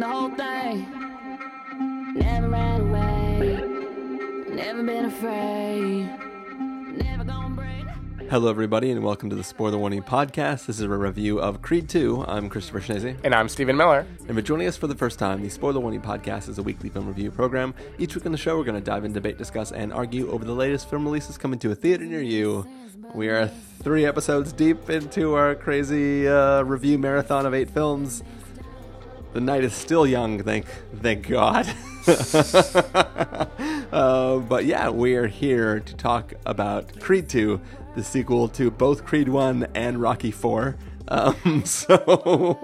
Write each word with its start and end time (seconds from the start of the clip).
the 0.00 0.08
whole 0.08 0.30
thing. 0.30 0.86
Never 2.14 2.48
ran 2.48 2.80
away. 2.80 3.62
Never 4.48 4.82
been 4.82 5.04
afraid. 5.04 6.08
Never 6.96 7.22
gonna 7.22 7.54
break. 7.54 8.30
Hello, 8.30 8.48
everybody, 8.48 8.90
and 8.92 9.04
welcome 9.04 9.28
to 9.28 9.36
the 9.36 9.44
Spoiler 9.44 9.76
Warning 9.76 10.02
Podcast. 10.02 10.64
This 10.64 10.78
is 10.78 10.80
a 10.80 10.88
review 10.88 11.38
of 11.38 11.60
Creed 11.60 11.90
2. 11.90 12.24
I'm 12.26 12.48
Christopher 12.48 12.80
Schnese. 12.80 13.14
And 13.24 13.34
I'm 13.34 13.46
Stephen 13.50 13.76
Miller. 13.76 14.06
And 14.26 14.34
for 14.34 14.40
joining 14.40 14.68
us 14.68 14.76
for 14.78 14.86
the 14.86 14.94
first 14.94 15.18
time, 15.18 15.42
the 15.42 15.50
Spoiler 15.50 15.80
Warning 15.80 16.00
Podcast 16.00 16.48
is 16.48 16.56
a 16.56 16.62
weekly 16.62 16.88
film 16.88 17.06
review 17.06 17.30
program. 17.30 17.74
Each 17.98 18.14
week 18.14 18.24
on 18.24 18.32
the 18.32 18.38
show, 18.38 18.56
we're 18.56 18.64
going 18.64 18.76
to 18.76 18.80
dive 18.80 19.04
in, 19.04 19.12
debate, 19.12 19.36
discuss, 19.36 19.70
and 19.70 19.92
argue 19.92 20.30
over 20.30 20.46
the 20.46 20.54
latest 20.54 20.88
film 20.88 21.04
releases 21.04 21.36
coming 21.36 21.58
to 21.58 21.72
a 21.72 21.74
theater 21.74 22.06
near 22.06 22.22
you. 22.22 22.66
We 23.14 23.28
are 23.28 23.48
three 23.82 24.06
episodes 24.06 24.54
deep 24.54 24.88
into 24.88 25.34
our 25.34 25.54
crazy 25.54 26.26
uh, 26.26 26.62
review 26.62 26.96
marathon 26.96 27.44
of 27.44 27.52
eight 27.52 27.68
films. 27.68 28.22
The 29.32 29.40
night 29.40 29.62
is 29.62 29.72
still 29.72 30.06
young, 30.06 30.42
thank 30.42 30.66
thank 31.02 31.28
God. 31.28 31.66
uh, 33.92 34.38
but 34.38 34.64
yeah, 34.64 34.90
we 34.90 35.14
are 35.14 35.28
here 35.28 35.78
to 35.78 35.94
talk 35.94 36.34
about 36.46 36.98
Creed 36.98 37.28
2, 37.28 37.60
the 37.94 38.02
sequel 38.02 38.48
to 38.48 38.72
both 38.72 39.04
Creed 39.04 39.28
1 39.28 39.68
and 39.74 40.00
Rocky 40.00 40.32
4. 40.32 40.76
Um, 41.06 41.64
so, 41.64 42.58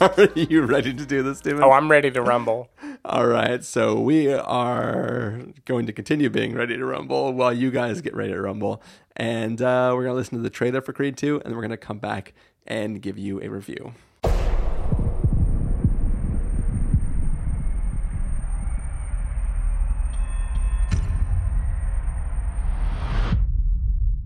are 0.00 0.28
you 0.34 0.62
ready 0.62 0.92
to 0.92 1.06
do 1.06 1.22
this, 1.22 1.38
Stephen? 1.38 1.62
Oh, 1.62 1.70
I'm 1.70 1.88
ready 1.88 2.10
to 2.10 2.22
rumble. 2.22 2.68
All 3.04 3.26
right, 3.26 3.62
so 3.62 4.00
we 4.00 4.32
are 4.32 5.42
going 5.64 5.86
to 5.86 5.92
continue 5.92 6.28
being 6.28 6.54
ready 6.54 6.76
to 6.76 6.84
rumble 6.84 7.32
while 7.32 7.52
you 7.52 7.70
guys 7.70 8.00
get 8.00 8.16
ready 8.16 8.32
to 8.32 8.40
rumble. 8.40 8.82
And 9.16 9.62
uh, 9.62 9.92
we're 9.94 10.04
going 10.04 10.14
to 10.14 10.18
listen 10.18 10.38
to 10.38 10.42
the 10.42 10.50
trailer 10.50 10.80
for 10.80 10.92
Creed 10.92 11.16
2, 11.16 11.36
and 11.36 11.44
then 11.44 11.54
we're 11.54 11.62
going 11.62 11.70
to 11.70 11.76
come 11.76 11.98
back 11.98 12.32
and 12.66 13.00
give 13.00 13.16
you 13.16 13.40
a 13.42 13.48
review. 13.48 13.94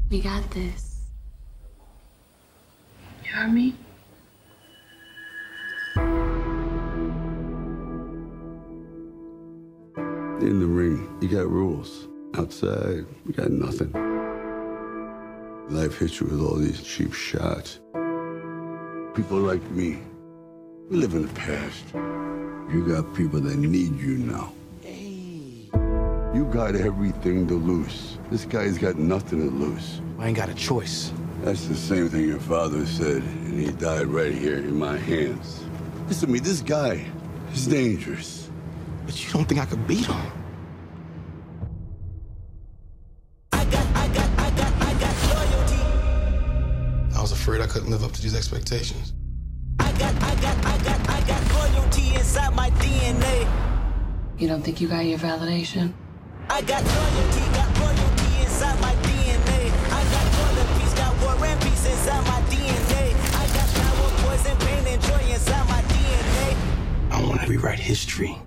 We 0.09 0.21
got 0.21 0.49
this. 0.53 1.03
You 3.25 3.33
heard 3.33 3.53
me? 3.53 3.75
In 10.41 10.61
the 10.61 10.67
ring, 10.67 11.09
you 11.21 11.27
got 11.29 11.49
rules. 11.49 12.07
Outside, 12.35 13.05
we 13.25 13.33
got 13.33 13.51
nothing. 13.51 13.91
Life 15.71 15.99
hits 15.99 16.21
you 16.21 16.29
with 16.29 16.41
all 16.41 16.55
these 16.55 16.81
cheap 16.85 17.13
shots. 17.13 17.81
People 19.17 19.39
like 19.39 19.63
me, 19.73 19.99
we 20.89 20.99
live 20.99 21.15
in 21.15 21.27
the 21.27 21.35
past. 21.35 21.85
You 22.73 22.87
got 22.87 23.13
people 23.17 23.41
that 23.41 23.57
need 23.57 23.99
you 23.99 24.19
now. 24.19 24.53
You 26.37 26.45
got 26.45 26.77
everything 26.77 27.47
to 27.47 27.55
lose. 27.55 28.19
This 28.31 28.45
guy's 28.45 28.77
got 28.77 28.97
nothing 28.97 29.39
to 29.41 29.57
lose. 29.57 30.03
I 30.19 30.29
ain't 30.29 30.37
got 30.37 30.51
a 30.51 30.55
choice. 30.55 31.11
That's 31.43 31.65
the 31.65 31.75
same 31.75 32.11
thing 32.11 32.29
your 32.29 32.41
father 32.41 32.85
said, 32.85 33.23
and 33.23 33.59
he 33.59 33.73
died 33.73 34.09
right 34.09 34.35
here 34.35 34.59
in 34.59 34.79
my 34.79 34.99
hands. 34.99 35.65
Listen 36.09 36.27
to 36.27 36.33
me, 36.35 36.39
this 36.39 36.61
guy 36.61 37.07
is 37.55 37.67
dangerous. 37.67 38.51
But 39.07 39.25
you 39.25 39.33
don't 39.33 39.47
think 39.47 39.63
I 39.63 39.65
could 39.65 39.87
beat 39.87 40.05
him? 40.05 40.17
I 43.53 43.65
got, 43.65 43.87
I 43.97 44.09
got, 44.09 44.29
I 44.39 44.51
got, 44.51 44.73
I 44.83 44.93
got 45.01 45.15
loyalty. 45.33 47.17
I 47.17 47.23
was 47.23 47.33
afraid 47.33 47.63
I 47.63 47.67
couldn't 47.67 47.91
live 47.91 48.05
up 48.05 48.13
to 48.13 48.21
these 48.21 48.37
expectations. 48.37 49.15
I 49.79 49.91
got, 49.93 50.15
I 50.23 50.35
got, 50.35 50.67
I 50.67 50.85
got, 50.85 51.09
I 51.09 51.21
got 51.27 51.73
loyalty 51.75 52.15
inside 52.15 52.55
my 52.55 52.69
DNA. 52.73 53.51
You 54.39 54.49
don't 54.49 54.61
think 54.61 54.83
you 54.83 54.89
got 54.89 55.07
your 55.07 55.19
validation? 55.19 55.95
I 56.49 56.63
got 56.63 56.83
loyalty, 56.85 57.45
got 57.59 57.69
loyalty 57.81 58.43
inside 58.43 58.81
my 58.81 58.95
DNA. 59.03 59.67
I 59.91 60.03
got 60.15 60.27
war 60.39 60.51
and 60.63 60.81
peace, 60.81 60.95
got 60.95 61.13
war 61.21 61.47
and 61.47 61.61
peace 61.61 61.87
inside 61.91 62.25
my 62.25 62.41
DNA. 62.49 63.15
I 63.35 63.47
got 63.51 63.69
power, 63.75 64.11
poison, 64.23 64.57
pain, 64.65 64.87
and 64.87 65.03
joy 65.03 65.35
inside 65.35 65.69
my 65.69 65.83
DNA. 65.91 66.57
I 67.11 67.23
want 67.27 67.41
to 67.43 67.49
rewrite 67.49 67.81
history. 67.81 68.39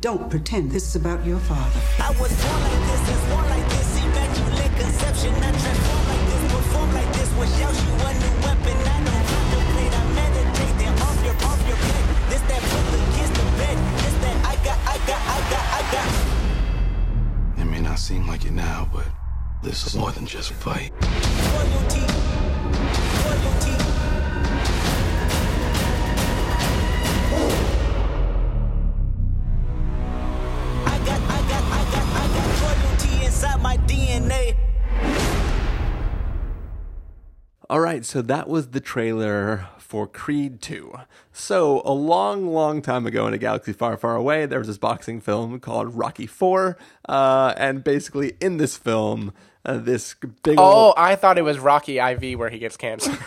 Don't 0.00 0.30
pretend 0.30 0.70
this 0.72 0.88
is 0.88 0.96
about 0.96 1.24
your 1.26 1.38
father. 1.40 1.80
I 2.00 2.10
was 2.18 2.32
born 2.42 2.60
like 2.62 2.82
this, 2.88 3.02
is 3.14 3.22
born 3.30 3.46
like 3.48 3.68
this. 3.68 4.02
Immaculate 4.02 4.72
conception, 4.80 5.34
I 5.34 5.50
transform 5.52 6.04
like 6.08 6.24
this, 6.26 6.52
perform 6.52 6.94
like 6.94 7.12
this. 7.12 7.30
Wish 7.36 7.60
out 7.60 7.74
you 7.84 7.92
a 8.00 8.12
new 8.16 8.34
weapon. 8.42 8.76
I 8.80 8.98
don't 9.04 9.26
contemplate, 9.28 9.92
I 9.92 10.02
meditate. 10.16 10.74
Then 10.80 10.94
off 11.02 11.24
your, 11.24 11.36
off 11.46 11.68
your 11.68 11.76
plate. 11.76 12.01
Now, 18.54 18.88
but 18.92 19.06
this 19.62 19.86
is 19.86 19.96
more 19.96 20.10
than 20.12 20.26
just 20.26 20.50
a 20.50 20.54
fight. 20.54 20.92
Loyalty, 21.00 22.00
loyalty. 23.24 23.76
I 30.84 30.98
got, 31.06 31.20
I 31.20 31.40
got, 31.48 31.64
I 31.64 31.82
got, 31.92 32.06
I 32.12 32.26
got 32.34 32.46
loyalty 32.62 33.24
inside 33.24 33.60
my 33.62 33.76
DNA. 33.78 34.56
All 37.70 37.80
right, 37.80 38.04
so 38.04 38.20
that 38.22 38.48
was 38.48 38.68
the 38.68 38.80
trailer 38.80 39.66
for 39.92 40.06
Creed 40.06 40.62
2. 40.62 40.90
So, 41.34 41.82
a 41.84 41.92
long, 41.92 42.46
long 42.46 42.80
time 42.80 43.06
ago 43.06 43.26
in 43.26 43.34
a 43.34 43.38
galaxy 43.38 43.74
far, 43.74 43.98
far 43.98 44.16
away, 44.16 44.46
there 44.46 44.58
was 44.58 44.68
this 44.68 44.78
boxing 44.78 45.20
film 45.20 45.60
called 45.60 45.94
Rocky 45.94 46.26
4. 46.26 46.78
Uh, 47.06 47.52
and 47.58 47.84
basically, 47.84 48.32
in 48.40 48.56
this 48.56 48.78
film, 48.78 49.34
uh, 49.66 49.76
this 49.76 50.14
big 50.42 50.58
Oh, 50.58 50.62
old. 50.86 50.94
I 50.96 51.14
thought 51.14 51.36
it 51.36 51.42
was 51.42 51.58
Rocky 51.58 51.98
IV 51.98 52.38
where 52.38 52.48
he 52.48 52.58
gets 52.58 52.78
cancer. 52.78 53.12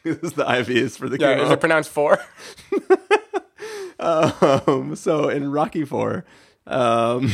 this 0.04 0.18
is 0.22 0.34
the 0.34 0.48
IV 0.60 0.70
is 0.70 0.96
for 0.96 1.08
the 1.08 1.18
yeah, 1.18 1.34
chemo. 1.36 1.46
is 1.46 1.50
it 1.50 1.58
pronounced 1.58 1.90
four? 1.90 2.20
Um, 3.98 4.96
so 4.96 5.28
in 5.28 5.50
Rocky 5.50 5.84
Four, 5.84 6.24
um, 6.66 7.30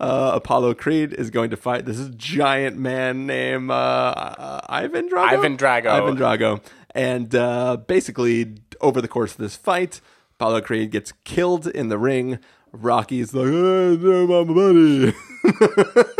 uh, 0.00 0.32
Apollo 0.34 0.74
Creed 0.74 1.12
is 1.12 1.30
going 1.30 1.50
to 1.50 1.56
fight 1.56 1.84
this 1.86 2.08
giant 2.16 2.76
man 2.76 3.26
named 3.26 3.70
uh, 3.70 3.74
uh, 3.74 4.60
Ivan 4.68 5.08
Drago. 5.08 5.26
Ivan 5.26 5.56
Drago. 5.56 5.86
Ivan 5.86 6.16
Drago, 6.16 6.62
and 6.94 7.34
uh, 7.34 7.76
basically 7.76 8.54
over 8.80 9.00
the 9.00 9.08
course 9.08 9.32
of 9.32 9.38
this 9.38 9.56
fight, 9.56 10.00
Apollo 10.34 10.62
Creed 10.62 10.90
gets 10.90 11.12
killed 11.24 11.66
in 11.66 11.88
the 11.88 11.98
ring. 11.98 12.38
Rocky's 12.72 13.32
like, 13.34 13.46
"Hey, 13.46 13.96
no, 13.96 14.26
my 14.26 14.44
buddy." 14.52 15.14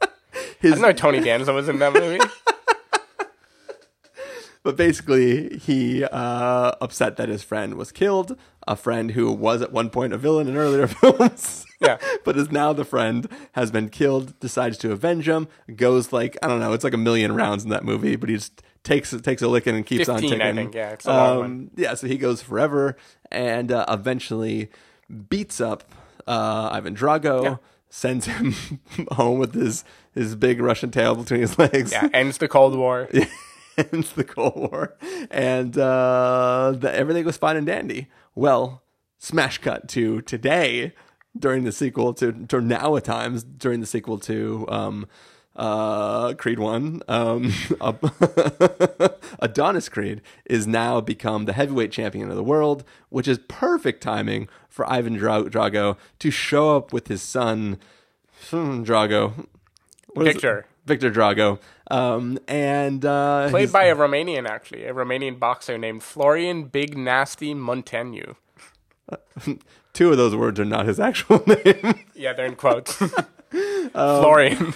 I 0.00 0.06
didn't 0.62 0.80
know 0.80 0.92
Tony 0.92 1.20
Danza 1.20 1.52
was 1.52 1.68
in 1.68 1.78
that 1.78 1.92
movie. 1.92 2.18
But 4.62 4.76
basically, 4.76 5.58
he 5.58 6.04
uh, 6.04 6.72
upset 6.80 7.16
that 7.16 7.28
his 7.28 7.42
friend 7.42 7.74
was 7.74 7.92
killed. 7.92 8.36
A 8.66 8.76
friend 8.76 9.12
who 9.12 9.32
was 9.32 9.62
at 9.62 9.72
one 9.72 9.88
point 9.88 10.12
a 10.12 10.18
villain 10.18 10.46
in 10.48 10.56
earlier 10.56 10.86
films. 10.88 11.64
Yeah. 11.80 11.96
but 12.24 12.36
is 12.36 12.50
now 12.50 12.72
the 12.72 12.84
friend, 12.84 13.26
has 13.52 13.70
been 13.70 13.88
killed, 13.88 14.38
decides 14.40 14.76
to 14.78 14.92
avenge 14.92 15.28
him, 15.28 15.48
goes 15.74 16.12
like, 16.12 16.36
I 16.42 16.48
don't 16.48 16.60
know, 16.60 16.72
it's 16.74 16.84
like 16.84 16.92
a 16.92 16.98
million 16.98 17.32
rounds 17.34 17.64
in 17.64 17.70
that 17.70 17.84
movie, 17.84 18.16
but 18.16 18.28
he 18.28 18.34
just 18.34 18.62
takes 18.82 19.10
takes 19.22 19.40
a 19.42 19.48
licking 19.48 19.74
and 19.76 19.86
keeps 19.86 20.08
on 20.08 20.16
15, 20.20 20.30
ticking. 20.30 20.46
I 20.46 20.52
think, 20.54 20.74
yeah, 20.74 20.90
it's 20.90 21.06
a 21.06 21.10
long 21.10 21.42
um. 21.44 21.70
Yeah, 21.76 21.94
so 21.94 22.06
he 22.08 22.18
goes 22.18 22.42
forever 22.42 22.96
and 23.30 23.70
uh, 23.72 23.86
eventually 23.88 24.70
beats 25.30 25.60
up 25.60 25.84
uh, 26.26 26.68
Ivan 26.72 26.94
Drago, 26.94 27.44
Yeah. 27.44 27.56
sends 27.88 28.26
him 28.26 28.54
home 29.12 29.38
with 29.38 29.54
his, 29.54 29.82
his 30.14 30.34
big 30.36 30.60
Russian 30.60 30.90
tail 30.90 31.14
between 31.14 31.40
his 31.40 31.58
legs 31.58 31.92
Yeah, 31.92 32.08
ends 32.12 32.36
the 32.38 32.48
Cold 32.48 32.76
War. 32.76 33.08
Ends 33.78 34.12
the 34.12 34.24
Cold 34.24 34.56
War, 34.56 34.96
and 35.30 35.76
uh, 35.78 36.74
the, 36.76 36.92
everything 36.94 37.24
was 37.24 37.36
fine 37.36 37.56
and 37.56 37.66
dandy. 37.66 38.08
Well, 38.34 38.82
smash 39.18 39.58
cut 39.58 39.88
to 39.90 40.20
today 40.22 40.92
during 41.38 41.64
the 41.64 41.72
sequel 41.72 42.14
to, 42.14 42.32
to 42.46 42.60
now 42.60 42.96
at 42.96 43.04
times 43.04 43.44
during 43.44 43.80
the 43.80 43.86
sequel 43.86 44.18
to 44.18 44.66
um, 44.68 45.06
uh, 45.56 46.34
Creed 46.34 46.58
One. 46.58 47.02
Um, 47.08 47.52
Adonis 49.40 49.88
Creed 49.88 50.22
is 50.44 50.66
now 50.66 51.00
become 51.00 51.44
the 51.44 51.52
heavyweight 51.52 51.92
champion 51.92 52.30
of 52.30 52.36
the 52.36 52.44
world, 52.44 52.84
which 53.10 53.28
is 53.28 53.38
perfect 53.48 54.02
timing 54.02 54.48
for 54.68 54.90
Ivan 54.90 55.14
Dra- 55.14 55.44
Drago 55.44 55.96
to 56.20 56.30
show 56.30 56.76
up 56.76 56.92
with 56.92 57.08
his 57.08 57.22
son 57.22 57.78
hmm, 58.50 58.82
Drago. 58.82 59.46
Viktor. 60.16 60.66
Viktor 60.86 61.10
Drago, 61.10 61.60
um, 61.90 62.38
and 62.46 63.04
uh, 63.04 63.48
Played 63.50 63.72
by 63.72 63.84
a 63.84 63.96
Romanian, 63.96 64.46
actually, 64.48 64.84
a 64.84 64.92
Romanian 64.94 65.38
boxer 65.38 65.78
named 65.78 66.02
Florian 66.02 66.64
Big 66.64 66.96
Nasty 66.96 67.54
Munteanu. 67.54 68.36
two 69.92 70.10
of 70.10 70.16
those 70.16 70.36
words 70.36 70.60
are 70.60 70.64
not 70.64 70.86
his 70.86 71.00
actual 71.00 71.42
name. 71.46 72.04
Yeah, 72.14 72.32
they're 72.32 72.46
in 72.46 72.56
quotes. 72.56 73.02
Um, 73.94 74.22
Florian. 74.22 74.74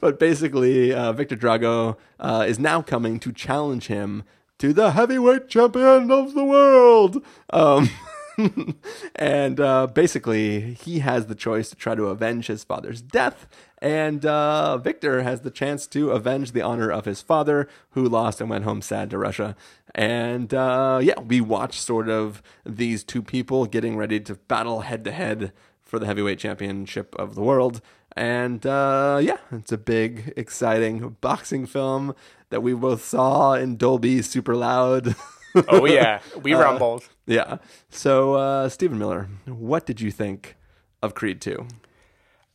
but 0.00 0.20
basically, 0.20 0.94
uh, 0.94 1.12
Viktor 1.12 1.34
Drago 1.36 1.96
uh, 2.20 2.44
is 2.46 2.60
now 2.60 2.80
coming 2.80 3.18
to 3.18 3.32
challenge 3.32 3.88
him 3.88 4.22
to 4.58 4.72
the 4.72 4.92
heavyweight 4.92 5.48
champion 5.48 6.12
of 6.12 6.34
the 6.34 6.44
world. 6.44 7.24
Um, 7.50 7.90
and 9.16 9.60
uh, 9.60 9.86
basically, 9.88 10.74
he 10.74 11.00
has 11.00 11.26
the 11.26 11.34
choice 11.34 11.70
to 11.70 11.76
try 11.76 11.94
to 11.94 12.06
avenge 12.06 12.46
his 12.46 12.64
father's 12.64 13.02
death. 13.02 13.46
And 13.80 14.24
uh, 14.24 14.78
Viktor 14.78 15.22
has 15.22 15.42
the 15.42 15.50
chance 15.50 15.86
to 15.88 16.10
avenge 16.10 16.52
the 16.52 16.62
honor 16.62 16.90
of 16.90 17.04
his 17.04 17.22
father, 17.22 17.68
who 17.90 18.08
lost 18.08 18.40
and 18.40 18.50
went 18.50 18.64
home 18.64 18.82
sad 18.82 19.10
to 19.10 19.18
Russia. 19.18 19.56
And 19.94 20.52
uh, 20.54 21.00
yeah, 21.02 21.20
we 21.20 21.40
watch 21.40 21.80
sort 21.80 22.08
of 22.08 22.42
these 22.64 23.04
two 23.04 23.22
people 23.22 23.66
getting 23.66 23.96
ready 23.96 24.20
to 24.20 24.34
battle 24.34 24.80
head 24.80 25.04
to 25.04 25.12
head 25.12 25.52
for 25.82 25.98
the 25.98 26.06
heavyweight 26.06 26.38
championship 26.38 27.14
of 27.16 27.34
the 27.34 27.42
world. 27.42 27.80
And 28.16 28.64
uh, 28.66 29.20
yeah, 29.22 29.38
it's 29.52 29.72
a 29.72 29.78
big, 29.78 30.32
exciting 30.36 31.16
boxing 31.20 31.66
film 31.66 32.14
that 32.50 32.62
we 32.62 32.74
both 32.74 33.04
saw 33.04 33.54
in 33.54 33.76
Dolby 33.76 34.22
super 34.22 34.56
loud. 34.56 35.14
Oh 35.68 35.84
yeah, 35.86 36.20
we 36.42 36.54
Uh, 36.54 36.60
rumbled. 36.60 37.08
yeah. 37.26 37.58
So, 37.90 38.34
uh, 38.34 38.68
Stephen 38.68 38.98
Miller, 38.98 39.28
what 39.46 39.86
did 39.86 40.00
you 40.00 40.10
think 40.10 40.56
of 41.02 41.14
Creed 41.14 41.40
2? 41.40 41.66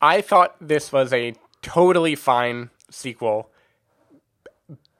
I 0.01 0.21
thought 0.21 0.55
this 0.59 0.91
was 0.91 1.13
a 1.13 1.33
totally 1.61 2.15
fine 2.15 2.69
sequel. 2.89 3.49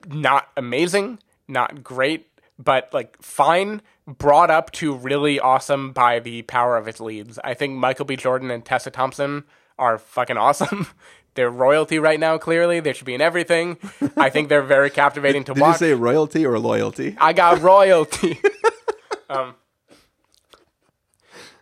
Not 0.08 0.48
amazing, 0.58 1.20
not 1.48 1.84
great, 1.84 2.28
but 2.60 2.90
like 2.94 3.22
fine, 3.22 3.82
brought 4.08 4.50
up 4.52 4.72
to 4.74 4.94
really 4.94 5.40
awesome 5.40 5.92
by 5.94 6.20
the 6.20 6.42
power 6.44 6.76
of 6.78 6.88
its 6.88 7.00
leads. 7.00 7.40
I 7.44 7.54
think 7.54 7.74
Michael 7.76 8.06
B. 8.06 8.16
Jordan 8.16 8.52
and 8.52 8.66
Tessa 8.66 8.92
Thompson 8.92 9.44
are 9.78 9.98
fucking 9.98 10.38
awesome. 10.38 10.88
They're 11.36 11.50
royalty 11.50 11.98
right 11.98 12.20
now, 12.20 12.38
clearly. 12.38 12.80
They 12.80 12.94
should 12.94 13.06
be 13.06 13.16
in 13.16 13.22
everything. 13.22 13.78
I 14.16 14.30
think 14.30 14.50
they're 14.50 14.62
very 14.62 14.90
captivating 15.02 15.44
to 15.46 15.54
watch. 15.54 15.56
Did 15.56 15.62
watch. 15.62 15.74
you 15.82 15.88
say 15.88 15.94
royalty 15.96 16.46
or 16.46 16.60
loyalty? 16.60 17.18
I 17.20 17.34
got 17.34 17.60
royalty. 17.60 18.40
um, 19.32 19.56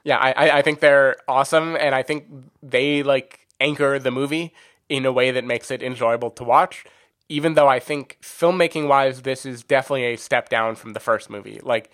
yeah, 0.03 0.17
I, 0.17 0.31
I, 0.31 0.57
I 0.57 0.61
think 0.61 0.81
they're 0.81 1.15
awesome, 1.27 1.77
and 1.77 1.95
I 1.95 2.03
think 2.03 2.25
they 2.61 3.01
like 3.01 3.47
anchor 3.61 3.97
the 3.97 4.11
movie 4.11 4.53
in 4.89 5.05
a 5.05 5.11
way 5.11 5.31
that 5.31 5.45
makes 5.45 5.71
it 5.71 5.81
enjoyable 5.81 6.31
to 6.31 6.43
watch. 6.43 6.83
Even 7.29 7.53
though 7.53 7.69
I 7.69 7.79
think 7.79 8.17
filmmaking 8.21 8.89
wise, 8.89 9.21
this 9.21 9.45
is 9.45 9.63
definitely 9.63 10.03
a 10.05 10.17
step 10.17 10.49
down 10.49 10.75
from 10.75 10.91
the 10.91 10.99
first 10.99 11.29
movie. 11.29 11.61
Like, 11.63 11.89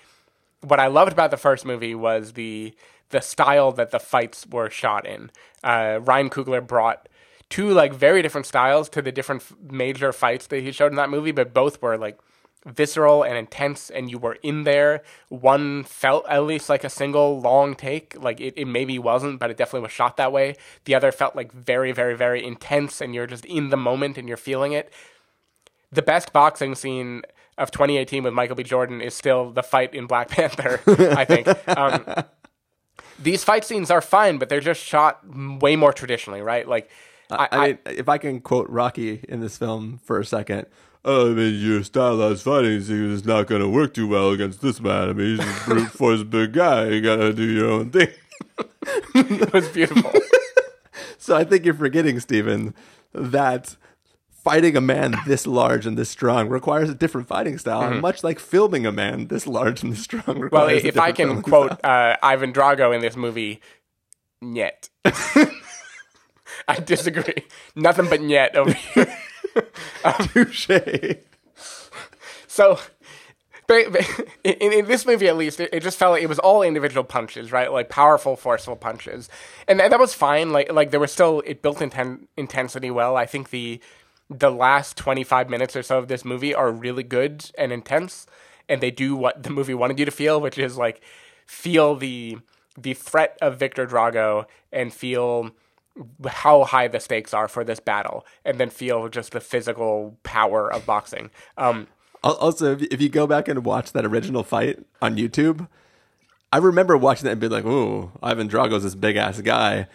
what 0.61 0.79
I 0.79 0.87
loved 0.87 1.11
about 1.11 1.29
the 1.29 1.37
first 1.37 1.63
movie 1.63 1.93
was 1.93 2.33
the 2.33 2.73
the 3.09 3.21
style 3.21 3.71
that 3.73 3.91
the 3.91 3.99
fights 3.99 4.45
were 4.49 4.69
shot 4.69 5.05
in. 5.05 5.31
Uh, 5.63 5.99
Ryan 6.01 6.29
Coogler 6.29 6.65
brought 6.65 7.07
two 7.49 7.69
like 7.69 7.93
very 7.93 8.21
different 8.21 8.45
styles 8.45 8.89
to 8.89 9.01
the 9.01 9.11
different 9.11 9.41
f- 9.41 9.55
major 9.71 10.11
fights 10.11 10.47
that 10.47 10.61
he 10.61 10.71
showed 10.71 10.91
in 10.91 10.95
that 10.95 11.09
movie, 11.09 11.31
but 11.31 11.53
both 11.53 11.81
were 11.81 11.97
like 11.97 12.19
visceral 12.65 13.23
and 13.23 13.37
intense, 13.37 13.89
and 13.89 14.11
you 14.11 14.17
were 14.17 14.37
in 14.43 14.63
there. 14.63 15.01
One 15.29 15.83
felt 15.83 16.25
at 16.27 16.43
least 16.43 16.67
like 16.67 16.83
a 16.83 16.89
single 16.89 17.39
long 17.39 17.75
take, 17.75 18.21
like 18.21 18.41
it, 18.41 18.55
it 18.57 18.65
maybe 18.65 18.99
wasn't, 18.99 19.39
but 19.39 19.49
it 19.49 19.57
definitely 19.57 19.83
was 19.83 19.91
shot 19.93 20.17
that 20.17 20.33
way. 20.33 20.55
The 20.83 20.95
other 20.95 21.13
felt 21.13 21.35
like 21.35 21.53
very, 21.53 21.93
very, 21.93 22.15
very 22.15 22.43
intense, 22.43 22.99
and 22.99 23.15
you're 23.15 23.27
just 23.27 23.45
in 23.45 23.69
the 23.69 23.77
moment 23.77 24.17
and 24.17 24.27
you're 24.27 24.37
feeling 24.37 24.73
it 24.73 24.91
the 25.91 26.01
best 26.01 26.33
boxing 26.33 26.75
scene 26.75 27.21
of 27.57 27.71
2018 27.71 28.23
with 28.23 28.33
Michael 28.33 28.55
B. 28.55 28.63
Jordan 28.63 29.01
is 29.01 29.15
still 29.15 29.51
the 29.51 29.63
fight 29.63 29.93
in 29.93 30.05
Black 30.05 30.29
Panther. 30.29 30.81
I 31.17 31.25
think 31.25 31.47
um, 31.67 32.05
these 33.19 33.43
fight 33.43 33.65
scenes 33.65 33.91
are 33.91 34.01
fine, 34.01 34.37
but 34.37 34.49
they're 34.49 34.59
just 34.59 34.81
shot 34.81 35.21
way 35.61 35.75
more 35.75 35.93
traditionally, 35.93 36.41
right? 36.41 36.67
Like, 36.67 36.89
I, 37.29 37.47
I, 37.51 37.67
mean, 37.67 37.77
if 37.85 38.09
I 38.09 38.17
can 38.17 38.39
quote 38.39 38.69
Rocky 38.69 39.23
in 39.27 39.41
this 39.41 39.57
film 39.57 39.99
for 40.03 40.19
a 40.19 40.25
second. 40.25 40.67
Oh, 41.03 41.31
I 41.31 41.33
mean, 41.33 41.55
your 41.59 41.83
stylized 41.83 42.43
fighting 42.43 42.81
scene 42.81 43.11
is 43.11 43.25
not 43.25 43.47
going 43.47 43.61
to 43.61 43.69
work 43.69 43.93
too 43.93 44.07
well 44.07 44.31
against 44.31 44.61
this 44.61 44.81
man. 44.81 45.09
I 45.09 45.13
mean, 45.13 45.37
he's 45.37 45.47
a 45.47 45.65
brute 45.65 45.91
force 45.91 46.23
big 46.23 46.53
guy. 46.53 46.87
You 46.87 47.01
got 47.01 47.17
to 47.17 47.33
do 47.33 47.43
your 47.43 47.69
own 47.69 47.91
thing. 47.91 48.09
it 49.15 49.53
was 49.53 49.67
beautiful. 49.69 50.11
So 51.19 51.35
I 51.35 51.43
think 51.43 51.65
you're 51.65 51.73
forgetting, 51.73 52.19
Stephen, 52.21 52.73
that 53.11 53.75
fighting 54.49 54.77
a 54.77 54.81
man 54.81 55.15
this 55.27 55.45
large 55.45 55.85
and 55.85 55.97
this 55.97 56.09
strong 56.09 56.47
requires 56.49 56.89
a 56.89 56.95
different 56.95 57.27
fighting 57.27 57.57
style, 57.57 57.93
much 57.99 58.23
like 58.23 58.39
filming 58.39 58.85
a 58.85 58.91
man 58.91 59.27
this 59.27 59.45
large 59.47 59.83
and 59.83 59.91
this 59.91 60.03
strong 60.03 60.39
requires 60.39 60.81
Mm-hmm. 60.83 60.85
well, 60.85 60.85
if 60.85 60.97
I 60.99 61.11
can 61.11 61.41
quote 61.41 61.83
uh, 61.83 62.15
Ivan 62.23 62.53
Drago 62.53 62.93
in 62.95 63.01
this 63.01 63.15
movie, 63.15 63.59
"Nyet." 64.43 64.89
I 66.67 66.79
disagree. 66.79 67.43
Nothing 67.75 68.09
but 68.09 68.19
"nyet" 68.21 68.55
over 68.55 68.71
here. 68.93 69.17
style. 69.99 70.27
Touche. 70.33 70.69
So, 72.47 72.79
ba- 73.67 74.03
in, 74.43 74.71
in 74.73 74.85
this 74.85 75.05
movie, 75.05 75.27
at 75.27 75.37
least, 75.37 75.59
it, 75.59 75.69
it 75.73 75.83
just 75.83 75.97
felt 75.97 76.13
like 76.13 76.23
it 76.23 76.29
was 76.29 76.39
all 76.39 76.61
individual 76.63 77.03
punches, 77.03 77.51
right? 77.51 77.71
Like 77.71 77.89
powerful, 77.89 78.35
forceful 78.35 78.75
punches, 78.75 79.29
and 79.67 79.79
that, 79.79 79.91
that 79.91 79.99
was 79.99 80.13
fine. 80.13 80.51
Like, 80.51 80.71
like 80.71 80.91
there 80.91 80.99
was 80.99 81.11
still 81.11 81.41
it 81.45 81.61
built 81.61 81.79
inten- 81.79 82.27
intensity 82.35 82.91
well. 82.91 83.15
I 83.15 83.25
think 83.25 83.49
the 83.49 83.79
the 84.29 84.51
last 84.51 84.97
twenty 84.97 85.23
five 85.23 85.49
minutes 85.49 85.75
or 85.75 85.83
so 85.83 85.97
of 85.97 86.07
this 86.07 86.25
movie 86.25 86.53
are 86.53 86.71
really 86.71 87.03
good 87.03 87.49
and 87.57 87.71
intense, 87.71 88.27
and 88.67 88.81
they 88.81 88.91
do 88.91 89.15
what 89.15 89.43
the 89.43 89.49
movie 89.49 89.73
wanted 89.73 89.99
you 89.99 90.05
to 90.05 90.11
feel, 90.11 90.39
which 90.41 90.57
is 90.57 90.77
like 90.77 91.01
feel 91.45 91.95
the 91.95 92.37
the 92.77 92.93
threat 92.93 93.37
of 93.41 93.57
Viktor 93.57 93.87
Drago 93.87 94.45
and 94.71 94.93
feel 94.93 95.51
how 96.27 96.63
high 96.63 96.87
the 96.87 96.99
stakes 96.99 97.33
are 97.33 97.47
for 97.47 97.63
this 97.63 97.79
battle, 97.79 98.25
and 98.45 98.59
then 98.59 98.69
feel 98.69 99.09
just 99.09 99.31
the 99.31 99.39
physical 99.39 100.17
power 100.23 100.71
of 100.71 100.85
boxing. 100.85 101.31
Um, 101.57 101.87
Also, 102.23 102.73
if 102.73 102.81
if 102.83 103.01
you 103.01 103.09
go 103.09 103.25
back 103.27 103.47
and 103.47 103.63
watch 103.63 103.93
that 103.93 104.05
original 104.05 104.43
fight 104.43 104.79
on 105.01 105.15
YouTube, 105.17 105.67
I 106.51 106.57
remember 106.57 106.97
watching 106.97 107.25
that 107.25 107.31
and 107.31 107.39
being 107.39 107.51
like, 107.51 107.65
"Ooh, 107.65 108.11
Ivan 108.21 108.47
Drago's 108.47 108.83
this 108.83 108.95
big 108.95 109.15
ass 109.15 109.39
guy." 109.41 109.87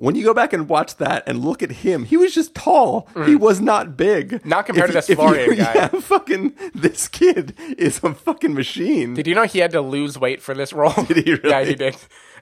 When 0.00 0.14
you 0.14 0.24
go 0.24 0.32
back 0.32 0.54
and 0.54 0.66
watch 0.66 0.96
that 0.96 1.24
and 1.26 1.44
look 1.44 1.62
at 1.62 1.70
him, 1.70 2.06
he 2.06 2.16
was 2.16 2.34
just 2.34 2.54
tall. 2.54 3.06
He 3.26 3.36
was 3.36 3.60
not 3.60 3.98
big. 3.98 4.30
Mm. 4.30 4.44
Not 4.46 4.64
compared 4.64 4.88
If 4.88 5.04
to 5.04 5.06
this 5.08 5.14
Florian 5.14 5.56
guy. 5.56 5.74
Yeah, 5.74 5.88
fucking 5.88 6.54
this 6.74 7.06
kid 7.06 7.54
is 7.76 8.02
a 8.02 8.14
fucking 8.14 8.54
machine. 8.54 9.12
Did 9.12 9.26
you 9.26 9.34
know 9.34 9.44
he 9.44 9.58
had 9.58 9.72
to 9.72 9.82
lose 9.82 10.18
weight 10.18 10.40
for 10.40 10.54
this 10.54 10.72
role? 10.72 10.92
Did 11.06 11.26
he 11.26 11.38
yeah, 11.44 11.64
he 11.64 11.74
did. 11.74 11.96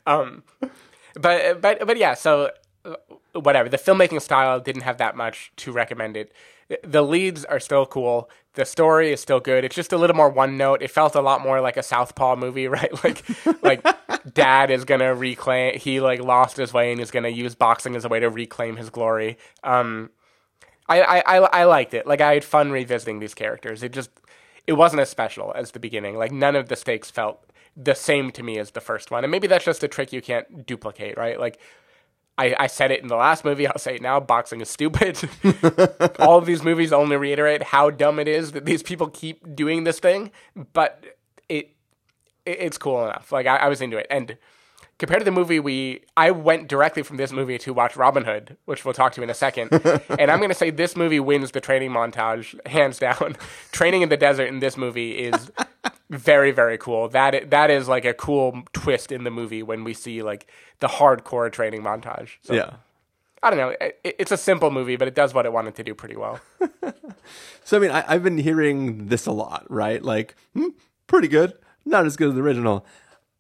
Um, 0.06 0.44
but 1.14 1.60
but 1.60 1.84
but 1.84 1.96
yeah. 1.96 2.14
So 2.14 2.52
uh, 2.84 2.94
whatever. 3.32 3.68
The 3.68 3.76
filmmaking 3.76 4.22
style 4.22 4.60
didn't 4.60 4.82
have 4.82 4.98
that 4.98 5.16
much 5.16 5.50
to 5.56 5.72
recommend 5.72 6.16
it. 6.16 6.32
The 6.84 7.02
leads 7.02 7.44
are 7.44 7.60
still 7.60 7.86
cool. 7.86 8.28
The 8.54 8.64
story 8.64 9.12
is 9.12 9.20
still 9.20 9.40
good. 9.40 9.64
It's 9.64 9.74
just 9.74 9.92
a 9.92 9.96
little 9.96 10.16
more 10.16 10.28
one 10.28 10.56
note. 10.56 10.82
It 10.82 10.90
felt 10.90 11.14
a 11.14 11.20
lot 11.20 11.40
more 11.40 11.60
like 11.60 11.76
a 11.76 11.82
Southpaw 11.82 12.36
movie, 12.36 12.68
right? 12.68 12.92
Like 13.04 13.24
like 13.62 13.86
dad 14.34 14.70
is 14.70 14.84
gonna 14.84 15.14
reclaim. 15.14 15.78
He 15.78 16.00
like 16.00 16.20
lost 16.20 16.56
his 16.56 16.72
way 16.72 16.92
and 16.92 17.00
is 17.00 17.10
gonna 17.10 17.28
use 17.28 17.54
boxing 17.54 17.96
as 17.96 18.04
a 18.04 18.08
way 18.08 18.20
to 18.20 18.28
reclaim 18.28 18.76
his 18.76 18.90
glory. 18.90 19.38
Um, 19.62 20.10
I, 20.88 21.02
I, 21.02 21.18
I, 21.18 21.36
I 21.60 21.64
liked 21.64 21.94
it. 21.94 22.06
Like 22.06 22.20
I 22.20 22.34
had 22.34 22.44
fun 22.44 22.70
revisiting 22.70 23.20
these 23.20 23.34
characters. 23.34 23.82
It 23.82 23.92
just 23.92 24.10
it 24.66 24.74
wasn't 24.74 25.00
as 25.00 25.08
special 25.08 25.52
as 25.54 25.70
the 25.70 25.80
beginning. 25.80 26.16
Like 26.16 26.32
none 26.32 26.56
of 26.56 26.68
the 26.68 26.76
stakes 26.76 27.10
felt 27.10 27.44
the 27.76 27.94
same 27.94 28.30
to 28.32 28.42
me 28.42 28.58
as 28.58 28.72
the 28.72 28.80
first 28.80 29.10
one. 29.10 29.24
And 29.24 29.30
maybe 29.30 29.46
that's 29.46 29.64
just 29.64 29.84
a 29.84 29.88
trick 29.88 30.12
you 30.12 30.20
can't 30.20 30.66
duplicate, 30.66 31.16
right? 31.16 31.38
Like 31.38 31.58
I, 32.38 32.54
I 32.58 32.66
said 32.68 32.92
it 32.92 33.02
in 33.02 33.08
the 33.08 33.16
last 33.16 33.44
movie, 33.44 33.66
I'll 33.66 33.78
say 33.78 33.96
it 33.96 34.02
now, 34.02 34.20
boxing 34.20 34.60
is 34.60 34.70
stupid. 34.70 35.18
All 36.20 36.38
of 36.38 36.46
these 36.46 36.62
movies 36.62 36.92
only 36.92 37.16
reiterate 37.16 37.64
how 37.64 37.90
dumb 37.90 38.20
it 38.20 38.28
is 38.28 38.52
that 38.52 38.64
these 38.64 38.82
people 38.82 39.08
keep 39.08 39.56
doing 39.56 39.82
this 39.82 39.98
thing, 39.98 40.30
but 40.72 41.04
it, 41.48 41.74
it 42.46 42.58
it's 42.60 42.78
cool 42.78 43.04
enough. 43.04 43.32
Like 43.32 43.46
I, 43.46 43.56
I 43.56 43.68
was 43.68 43.80
into 43.82 43.98
it. 43.98 44.06
And 44.08 44.38
compared 44.98 45.20
to 45.20 45.24
the 45.24 45.32
movie 45.32 45.58
we 45.58 46.04
I 46.16 46.30
went 46.30 46.68
directly 46.68 47.02
from 47.02 47.16
this 47.16 47.32
movie 47.32 47.58
to 47.58 47.74
watch 47.74 47.96
Robin 47.96 48.24
Hood, 48.24 48.56
which 48.66 48.84
we'll 48.84 48.94
talk 48.94 49.12
to 49.14 49.22
in 49.22 49.30
a 49.30 49.34
second. 49.34 49.72
and 50.18 50.30
I'm 50.30 50.40
gonna 50.40 50.54
say 50.54 50.70
this 50.70 50.96
movie 50.96 51.20
wins 51.20 51.50
the 51.50 51.60
training 51.60 51.90
montage 51.90 52.54
hands 52.68 52.98
down. 52.98 53.36
training 53.72 54.02
in 54.02 54.10
the 54.10 54.16
desert 54.16 54.46
in 54.46 54.60
this 54.60 54.76
movie 54.76 55.12
is 55.12 55.50
very 56.10 56.50
very 56.52 56.78
cool. 56.78 57.08
That 57.08 57.50
that 57.50 57.70
is 57.70 57.88
like 57.88 58.04
a 58.04 58.14
cool 58.14 58.62
twist 58.72 59.12
in 59.12 59.24
the 59.24 59.30
movie 59.30 59.62
when 59.62 59.84
we 59.84 59.94
see 59.94 60.22
like 60.22 60.50
the 60.80 60.88
hardcore 60.88 61.50
training 61.52 61.82
montage. 61.82 62.36
So, 62.42 62.54
yeah. 62.54 62.74
I 63.42 63.50
don't 63.50 63.58
know. 63.58 63.74
It, 63.80 64.00
it's 64.02 64.32
a 64.32 64.36
simple 64.36 64.70
movie, 64.70 64.96
but 64.96 65.06
it 65.06 65.14
does 65.14 65.32
what 65.32 65.46
it 65.46 65.52
wanted 65.52 65.76
to 65.76 65.84
do 65.84 65.94
pretty 65.94 66.16
well. 66.16 66.40
So 67.68 67.76
I 67.76 67.80
mean, 67.80 67.90
I, 67.90 68.02
I've 68.08 68.22
been 68.22 68.38
hearing 68.38 69.08
this 69.08 69.26
a 69.26 69.30
lot, 69.30 69.66
right? 69.68 70.02
Like, 70.02 70.34
hmm, 70.54 70.68
pretty 71.06 71.28
good, 71.28 71.52
not 71.84 72.06
as 72.06 72.16
good 72.16 72.30
as 72.30 72.34
the 72.34 72.40
original. 72.40 72.86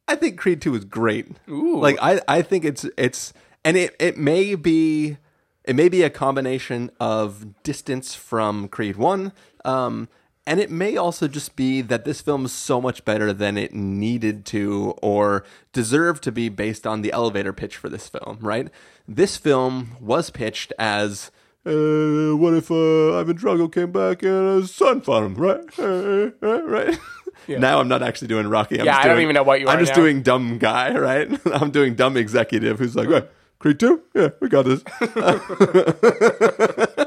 I 0.06 0.16
think 0.16 0.38
Creed 0.38 0.60
Two 0.60 0.74
is 0.74 0.84
great. 0.84 1.28
Ooh. 1.48 1.80
Like 1.80 1.96
I, 2.02 2.20
I 2.28 2.42
think 2.42 2.66
it's 2.66 2.84
it's, 2.98 3.32
and 3.64 3.78
it 3.78 3.96
it 3.98 4.18
may 4.18 4.54
be, 4.54 5.16
it 5.64 5.74
may 5.74 5.88
be 5.88 6.02
a 6.02 6.10
combination 6.10 6.90
of 7.00 7.62
distance 7.62 8.14
from 8.14 8.68
Creed 8.68 8.96
One, 8.96 9.32
um, 9.64 10.10
and 10.48 10.58
it 10.60 10.70
may 10.70 10.96
also 10.96 11.28
just 11.28 11.54
be 11.54 11.80
that 11.82 12.04
this 12.04 12.20
film 12.20 12.44
is 12.46 12.52
so 12.52 12.80
much 12.80 13.04
better 13.04 13.32
than 13.32 13.56
it 13.58 13.72
needed 13.74 14.44
to 14.46 14.94
or 15.02 15.44
deserved 15.72 16.22
to 16.24 16.32
be 16.32 16.48
based 16.48 16.86
on 16.86 17.02
the 17.02 17.12
elevator 17.12 17.52
pitch 17.52 17.76
for 17.76 17.88
this 17.88 18.08
film. 18.08 18.38
Right? 18.40 18.68
This 19.06 19.36
film 19.36 19.96
was 20.00 20.30
pitched 20.30 20.72
as 20.78 21.30
uh, 21.66 22.34
what 22.36 22.54
if 22.54 22.70
uh, 22.70 23.18
Ivan 23.20 23.36
Drago 23.36 23.70
came 23.72 23.92
back 23.92 24.22
and 24.22 24.62
his 24.62 24.74
son 24.74 25.00
fought 25.02 25.22
him, 25.24 25.34
right? 25.34 25.60
Uh, 25.78 26.30
uh, 26.42 26.62
right. 26.64 26.98
Now 27.46 27.80
I'm 27.80 27.88
not 27.88 28.02
actually 28.02 28.28
doing 28.28 28.46
Rocky. 28.48 28.80
I'm 28.80 28.86
Yeah, 28.86 28.92
just 28.92 29.04
I 29.04 29.08
don't 29.08 29.16
doing- 29.16 29.22
even 29.24 29.34
know 29.34 29.42
what 29.42 29.60
you 29.60 29.68
I'm 29.68 29.78
just 29.78 29.90
now. 29.92 29.96
doing 29.96 30.22
dumb 30.22 30.58
guy, 30.58 30.94
right? 30.98 31.28
I'm 31.52 31.70
doing 31.70 31.94
dumb 31.94 32.16
executive 32.16 32.78
who's 32.78 32.96
like, 32.96 33.08
right, 33.08 33.28
Creed 33.58 33.80
two, 33.80 34.02
yeah, 34.14 34.28
we 34.40 34.48
got 34.48 34.64
this. 34.66 34.82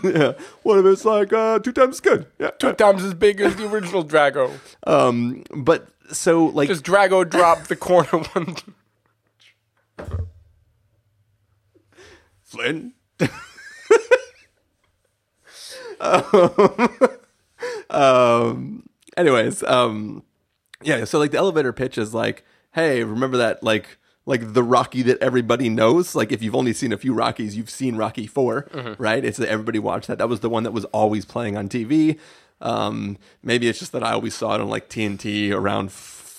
yeah. 0.04 0.32
What 0.62 0.78
if 0.78 0.86
it's 0.86 1.04
like 1.04 1.32
uh, 1.32 1.58
two 1.58 1.72
times 1.72 1.96
as 1.96 2.00
good? 2.00 2.26
Yeah. 2.38 2.50
Two 2.50 2.72
times 2.72 3.02
as 3.04 3.14
big 3.14 3.40
as 3.40 3.56
the 3.56 3.66
original 3.66 4.04
Drago. 4.04 4.50
Um, 4.86 5.44
but 5.54 5.88
so 6.12 6.46
like 6.46 6.68
Does 6.68 6.82
Drago 6.82 7.28
drop 7.28 7.64
the 7.64 7.76
corner 7.76 8.08
one? 8.32 8.56
Flynn. 12.42 12.94
um, 16.00 16.98
um, 17.90 18.88
anyways, 19.16 19.62
um, 19.62 20.24
yeah. 20.82 21.04
So 21.04 21.18
like 21.18 21.30
the 21.30 21.38
elevator 21.38 21.72
pitch 21.72 21.96
is 21.98 22.12
like, 22.12 22.44
hey, 22.72 23.04
remember 23.04 23.36
that 23.36 23.62
like 23.62 23.98
like 24.26 24.52
the 24.52 24.62
Rocky 24.62 25.02
that 25.02 25.18
everybody 25.22 25.68
knows. 25.68 26.14
Like 26.14 26.32
if 26.32 26.42
you've 26.42 26.54
only 26.54 26.72
seen 26.72 26.92
a 26.92 26.98
few 26.98 27.14
Rockies, 27.14 27.56
you've 27.56 27.70
seen 27.70 27.96
Rocky 27.96 28.26
4 28.26 28.96
right? 28.98 29.24
It's 29.24 29.38
that 29.38 29.48
everybody 29.48 29.78
watched 29.78 30.08
that. 30.08 30.18
That 30.18 30.28
was 30.28 30.40
the 30.40 30.50
one 30.50 30.62
that 30.64 30.72
was 30.72 30.84
always 30.86 31.24
playing 31.24 31.56
on 31.56 31.68
TV. 31.68 32.18
Um, 32.60 33.16
maybe 33.42 33.68
it's 33.68 33.78
just 33.78 33.92
that 33.92 34.02
I 34.02 34.12
always 34.12 34.34
saw 34.34 34.54
it 34.54 34.60
on 34.60 34.68
like 34.68 34.88
TNT 34.88 35.52
around 35.52 35.90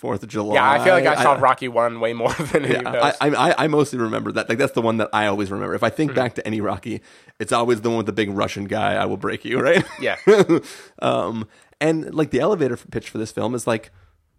Fourth 0.01 0.23
of 0.23 0.29
July. 0.29 0.55
Yeah, 0.55 0.71
I 0.71 0.83
feel 0.83 0.95
like 0.95 1.05
I 1.05 1.21
saw 1.21 1.33
Rocky 1.33 1.67
one 1.67 1.99
way 1.99 2.13
more 2.13 2.33
than 2.51 2.65
any 2.65 2.83
of 2.83 2.91
those. 2.91 3.13
I, 3.21 3.29
I, 3.29 3.63
I 3.65 3.67
mostly 3.67 3.99
remember 3.99 4.31
that. 4.31 4.49
Like 4.49 4.57
that's 4.57 4.73
the 4.73 4.81
one 4.81 4.97
that 4.97 5.09
I 5.13 5.27
always 5.27 5.51
remember. 5.51 5.75
If 5.75 5.83
I 5.83 5.91
think 5.91 6.15
back 6.15 6.33
to 6.35 6.47
any 6.47 6.59
Rocky, 6.59 7.01
it's 7.39 7.51
always 7.51 7.81
the 7.81 7.89
one 7.89 7.97
with 7.97 8.07
the 8.07 8.11
big 8.11 8.31
Russian 8.31 8.65
guy. 8.65 8.93
I 8.95 9.05
will 9.05 9.17
break 9.17 9.45
you, 9.45 9.59
right? 9.61 9.85
Yeah. 9.99 10.17
um, 11.03 11.47
and 11.79 12.13
like 12.15 12.31
the 12.31 12.39
elevator 12.39 12.77
pitch 12.77 13.09
for 13.11 13.19
this 13.19 13.31
film 13.31 13.53
is 13.53 13.67
like, 13.67 13.91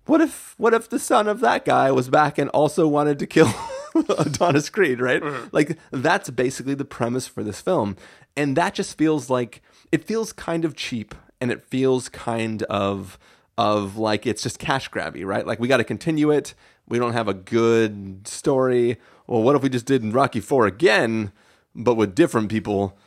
what 0.06 0.20
if 0.20 0.54
what 0.58 0.74
if 0.74 0.88
the 0.88 0.98
son 0.98 1.28
of 1.28 1.40
that 1.40 1.64
guy 1.64 1.90
was 1.92 2.08
back 2.08 2.38
and 2.38 2.50
also 2.50 2.88
wanted 2.88 3.18
to 3.18 3.26
kill 3.26 3.52
Adonis 4.18 4.68
Creed, 4.68 5.00
right? 5.00 5.22
Mm-hmm. 5.22 5.48
Like 5.52 5.78
that's 5.90 6.30
basically 6.30 6.74
the 6.74 6.84
premise 6.84 7.26
for 7.26 7.42
this 7.42 7.60
film, 7.60 7.96
and 8.36 8.56
that 8.56 8.74
just 8.74 8.98
feels 8.98 9.30
like 9.30 9.62
it 9.90 10.04
feels 10.04 10.32
kind 10.32 10.64
of 10.64 10.74
cheap, 10.74 11.14
and 11.40 11.50
it 11.50 11.62
feels 11.62 12.08
kind 12.08 12.62
of 12.64 13.18
of 13.58 13.96
like 13.96 14.26
it's 14.26 14.42
just 14.42 14.58
cash 14.58 14.90
grabby, 14.90 15.24
right? 15.24 15.46
Like 15.46 15.60
we 15.60 15.68
got 15.68 15.76
to 15.78 15.84
continue 15.84 16.30
it. 16.30 16.54
We 16.88 16.98
don't 16.98 17.12
have 17.12 17.28
a 17.28 17.34
good 17.34 18.26
story. 18.26 18.98
Well, 19.26 19.42
what 19.42 19.54
if 19.54 19.62
we 19.62 19.68
just 19.68 19.86
did 19.86 20.04
Rocky 20.12 20.40
Four 20.40 20.66
again, 20.66 21.32
but 21.74 21.94
with 21.94 22.14
different 22.14 22.48
people? 22.48 22.98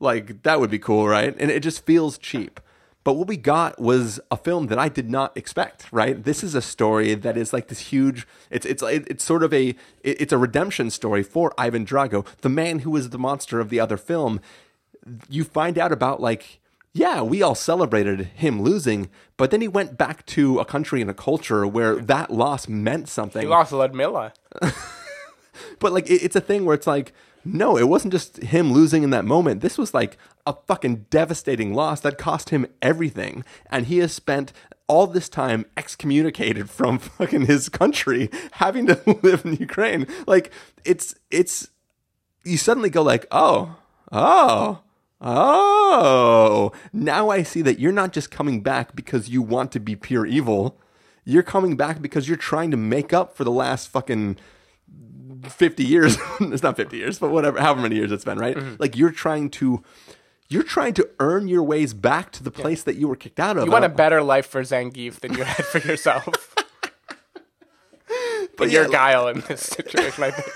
Like 0.00 0.44
that 0.44 0.60
would 0.60 0.70
be 0.70 0.78
cool, 0.78 1.08
right? 1.08 1.34
And 1.38 1.50
it 1.50 1.60
just 1.60 1.84
feels 1.84 2.16
cheap. 2.16 2.60
But 3.08 3.14
what 3.14 3.26
we 3.26 3.38
got 3.38 3.80
was 3.80 4.20
a 4.30 4.36
film 4.36 4.66
that 4.66 4.78
I 4.78 4.90
did 4.90 5.08
not 5.08 5.34
expect, 5.34 5.86
right? 5.90 6.22
This 6.22 6.44
is 6.44 6.54
a 6.54 6.60
story 6.60 7.14
that 7.14 7.38
is 7.38 7.54
like 7.54 7.68
this 7.68 7.78
huge 7.78 8.26
it's 8.50 8.66
it's 8.66 8.82
it's 8.82 9.24
sort 9.24 9.42
of 9.42 9.54
a 9.54 9.74
it's 10.02 10.30
a 10.30 10.36
redemption 10.36 10.90
story 10.90 11.22
for 11.22 11.54
Ivan 11.56 11.86
Drago, 11.86 12.26
the 12.42 12.50
man 12.50 12.80
who 12.80 12.90
was 12.90 13.08
the 13.08 13.16
monster 13.16 13.60
of 13.60 13.70
the 13.70 13.80
other 13.80 13.96
film. 13.96 14.42
You 15.30 15.44
find 15.44 15.78
out 15.78 15.90
about 15.90 16.20
like 16.20 16.60
yeah, 16.92 17.22
we 17.22 17.40
all 17.40 17.54
celebrated 17.54 18.26
him 18.34 18.60
losing, 18.60 19.08
but 19.38 19.50
then 19.50 19.62
he 19.62 19.68
went 19.68 19.96
back 19.96 20.26
to 20.26 20.58
a 20.58 20.66
country 20.66 21.00
and 21.00 21.10
a 21.10 21.14
culture 21.14 21.66
where 21.66 21.96
that 21.96 22.30
loss 22.30 22.68
meant 22.68 23.08
something 23.08 23.40
he 23.40 23.48
lost 23.48 23.72
Ludmilla. 23.72 24.34
but 25.78 25.94
like 25.94 26.10
it, 26.10 26.22
it's 26.22 26.36
a 26.36 26.42
thing 26.42 26.66
where 26.66 26.74
it's 26.74 26.86
like 26.86 27.14
no 27.44 27.76
it 27.76 27.88
wasn't 27.88 28.12
just 28.12 28.38
him 28.38 28.72
losing 28.72 29.02
in 29.02 29.10
that 29.10 29.24
moment. 29.24 29.60
This 29.60 29.78
was 29.78 29.94
like 29.94 30.16
a 30.46 30.54
fucking 30.66 31.06
devastating 31.10 31.74
loss 31.74 32.00
that 32.00 32.18
cost 32.18 32.50
him 32.50 32.66
everything. 32.80 33.44
And 33.70 33.86
he 33.86 33.98
has 33.98 34.12
spent 34.12 34.52
all 34.86 35.06
this 35.06 35.28
time 35.28 35.66
excommunicated 35.76 36.70
from 36.78 36.98
fucking 36.98 37.46
his 37.46 37.68
country 37.68 38.30
having 38.52 38.86
to 38.86 39.00
live 39.22 39.44
in 39.44 39.54
ukraine. 39.54 40.06
Like 40.26 40.52
it's 40.84 41.14
it's 41.30 41.68
you 42.44 42.56
suddenly 42.56 42.90
go 42.90 43.02
like 43.02 43.26
oh 43.30 43.76
oh 44.10 44.80
oh. 45.20 46.72
Now 46.92 47.28
i 47.28 47.42
see 47.42 47.62
that 47.62 47.78
you're 47.78 47.92
not 47.92 48.12
just 48.12 48.30
coming 48.30 48.62
back 48.62 48.94
because 48.96 49.28
you 49.28 49.42
want 49.42 49.72
to 49.72 49.80
be 49.80 49.96
pure 49.96 50.26
evil. 50.26 50.80
You're 51.24 51.42
coming 51.42 51.76
back 51.76 52.00
because 52.00 52.26
you're 52.26 52.38
trying 52.38 52.70
to 52.70 52.78
make 52.78 53.12
up 53.12 53.36
for 53.36 53.44
the 53.44 53.50
last 53.50 53.88
fucking 53.88 54.38
50 55.48 55.84
years 55.84 56.16
it's 56.40 56.62
not 56.62 56.76
50 56.76 56.96
years 56.96 57.18
but 57.18 57.30
whatever 57.30 57.60
however 57.60 57.80
many 57.82 57.94
years 57.96 58.10
it's 58.12 58.24
been 58.24 58.38
right 58.38 58.56
Mm-hmm. 58.56 58.74
like 58.78 58.96
you're 58.96 59.10
trying 59.12 59.50
to 59.50 59.82
you're 60.48 60.62
trying 60.64 60.94
to 60.94 61.08
earn 61.20 61.46
your 61.48 61.62
ways 61.62 61.92
back 61.94 62.32
to 62.32 62.42
the 62.42 62.50
place 62.50 62.82
that 62.84 62.96
you 62.96 63.06
were 63.06 63.16
kicked 63.16 63.38
out 63.38 63.56
of 63.58 63.64
You 63.66 63.70
want 63.70 63.84
a 63.84 63.88
Uh, 63.88 63.94
better 63.94 64.22
life 64.22 64.46
for 64.46 64.62
Zangief 64.62 65.20
than 65.20 65.34
you 65.34 65.44
had 65.44 65.64
for 65.66 65.78
yourself. 65.78 66.24
but 68.56 68.70
yeah, 68.70 68.80
you're 68.80 68.88
Guile 68.88 69.28
in 69.28 69.40
this 69.46 69.60
situation, 69.60 70.24
I 70.24 70.30
think. 70.30 70.48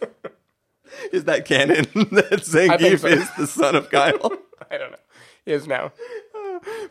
is 1.12 1.24
that 1.24 1.44
canon 1.44 1.84
that 2.12 2.40
Zangief 2.42 3.00
so. 3.00 3.06
is 3.08 3.30
the 3.38 3.46
son 3.46 3.76
of 3.76 3.88
Kyle 3.90 4.32
I 4.70 4.76
don't 4.76 4.90
know. 4.90 4.98
He 5.44 5.52
is 5.52 5.66
now. 5.68 5.92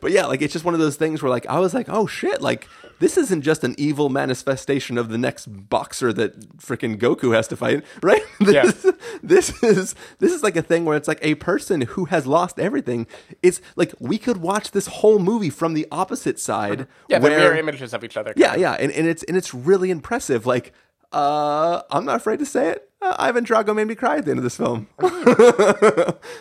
But 0.02 0.12
yeah 0.12 0.26
like 0.26 0.42
it's 0.42 0.54
just 0.54 0.66
one 0.66 0.74
of 0.74 0.80
those 0.80 0.96
things 0.96 1.22
where 1.22 1.30
like 1.30 1.46
I 1.48 1.60
was 1.60 1.74
like 1.74 1.88
oh 1.90 2.08
shit 2.08 2.42
like 2.42 2.68
this 3.00 3.18
isn't 3.18 3.44
just 3.44 3.64
an 3.64 3.76
evil 3.78 4.10
manifestation 4.10 4.98
of 4.98 5.10
the 5.10 5.18
next 5.18 5.46
boxer 5.70 6.12
that 6.14 6.58
freaking 6.58 6.98
Goku 6.98 7.36
has 7.36 7.48
to 7.50 7.56
fight 7.56 7.84
right 8.04 8.22
this, 8.40 8.54
Yeah. 8.84 8.92
this 9.24 9.64
is 9.64 9.96
this 10.20 10.32
is 10.34 10.44
like 10.44 10.56
a 10.56 10.62
thing 10.62 10.86
where 10.86 10.98
it's 10.98 11.08
like 11.08 11.20
a 11.22 11.36
person 11.36 11.82
who 11.82 12.06
has 12.06 12.26
lost 12.26 12.60
everything 12.60 13.08
it's 13.44 13.62
like 13.76 13.94
we 14.00 14.18
could 14.18 14.38
watch 14.38 14.72
this 14.72 14.88
whole 14.88 15.20
movie 15.20 15.50
from 15.50 15.74
the 15.74 15.86
opposite 15.92 16.40
side 16.40 16.88
Yeah, 17.10 17.20
the 17.20 17.24
where 17.30 17.38
mirror 17.40 17.56
images 17.58 17.94
of 17.94 18.04
each 18.04 18.18
other. 18.18 18.34
Yeah, 18.36 18.56
yeah, 18.56 18.74
and, 18.74 18.92
and 18.92 19.08
it's 19.08 19.24
and 19.24 19.36
it's 19.38 19.54
really 19.54 19.90
impressive. 19.92 20.46
Like, 20.46 20.74
uh, 21.12 21.82
I'm 21.90 22.06
not 22.06 22.16
afraid 22.18 22.40
to 22.40 22.46
say 22.46 22.70
it. 22.70 22.90
Uh, 23.02 23.16
Ivan 23.20 23.46
Drago 23.46 23.76
made 23.76 23.88
me 23.88 23.96
cry 23.96 24.18
at 24.18 24.26
the 24.26 24.32
end 24.32 24.40
of 24.40 24.44
this 24.44 24.58
film. 24.58 24.88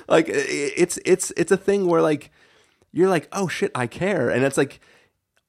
like, 0.08 0.28
i- 0.28 0.72
it's 0.76 0.98
it's 1.04 1.32
it's 1.36 1.52
a 1.52 1.56
thing 1.56 1.86
where 1.86 2.02
like 2.02 2.30
you're 2.92 3.08
like, 3.08 3.28
oh 3.32 3.48
shit, 3.48 3.70
I 3.74 3.86
care, 3.86 4.30
and 4.30 4.44
it's 4.44 4.56
like 4.56 4.80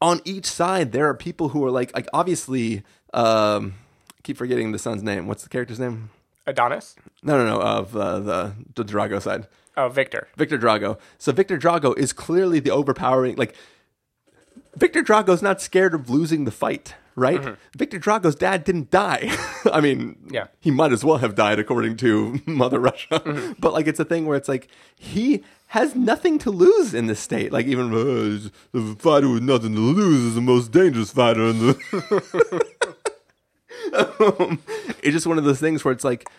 on 0.01 0.21
each 0.25 0.45
side 0.45 0.91
there 0.91 1.07
are 1.07 1.15
people 1.15 1.49
who 1.49 1.63
are 1.65 1.71
like 1.71 1.93
like 1.93 2.07
obviously. 2.13 2.83
Um, 3.13 3.75
I 4.11 4.21
keep 4.23 4.37
forgetting 4.37 4.73
the 4.73 4.79
son's 4.79 5.01
name. 5.01 5.27
What's 5.27 5.43
the 5.43 5.49
character's 5.49 5.79
name? 5.79 6.09
Adonis? 6.45 6.95
No, 7.23 7.37
no, 7.37 7.45
no. 7.45 7.61
Of 7.61 7.95
uh, 7.95 8.19
the 8.19 8.53
the 8.75 8.83
Drago 8.83 9.21
side. 9.21 9.47
Oh, 9.77 9.89
Viktor. 9.89 10.27
Viktor 10.35 10.57
Drago. 10.57 10.97
So 11.19 11.31
Viktor 11.31 11.57
Drago 11.57 11.97
is 11.97 12.11
clearly 12.11 12.59
the 12.59 12.71
overpowering. 12.71 13.35
Like 13.35 13.55
Viktor 14.77 15.01
Drago's 15.01 15.41
not 15.41 15.61
scared 15.61 15.93
of 15.93 16.09
losing 16.09 16.45
the 16.45 16.51
fight, 16.51 16.95
right? 17.15 17.57
Viktor 17.75 17.97
Drago's 17.99 18.35
dad 18.35 18.63
didn't 18.63 18.91
die. 18.91 19.35
I 19.71 19.81
mean, 19.81 20.15
Yeah. 20.31 20.47
he 20.59 20.71
might 20.71 20.91
as 20.93 21.03
well 21.03 21.17
have 21.17 21.35
died 21.35 21.59
according 21.59 21.97
to 21.97 22.39
Mother 22.45 22.79
Russia. 22.79 23.55
But 23.59 23.73
like, 23.73 23.87
it's 23.87 23.99
a 23.99 24.05
thing 24.05 24.25
where 24.25 24.37
it's 24.37 24.47
like 24.49 24.67
he 24.97 25.43
has 25.71 25.95
nothing 25.95 26.37
to 26.39 26.51
lose 26.51 26.93
in 26.93 27.07
this 27.07 27.19
state. 27.19 27.51
Like 27.51 27.65
even 27.65 27.87
uh, 27.93 28.49
the 28.71 28.95
fighter 28.99 29.29
with 29.29 29.43
nothing 29.43 29.73
to 29.73 29.79
lose 29.81 30.21
is 30.29 30.35
the 30.35 30.41
most 30.41 30.71
dangerous 30.71 31.11
fighter 31.11 31.47
in 31.47 31.59
the. 31.59 32.65
um, 34.39 34.59
it's 35.03 35.11
just 35.13 35.27
one 35.27 35.37
of 35.37 35.43
those 35.43 35.59
things 35.59 35.83
where 35.83 35.91
it's 35.91 36.03
like 36.03 36.29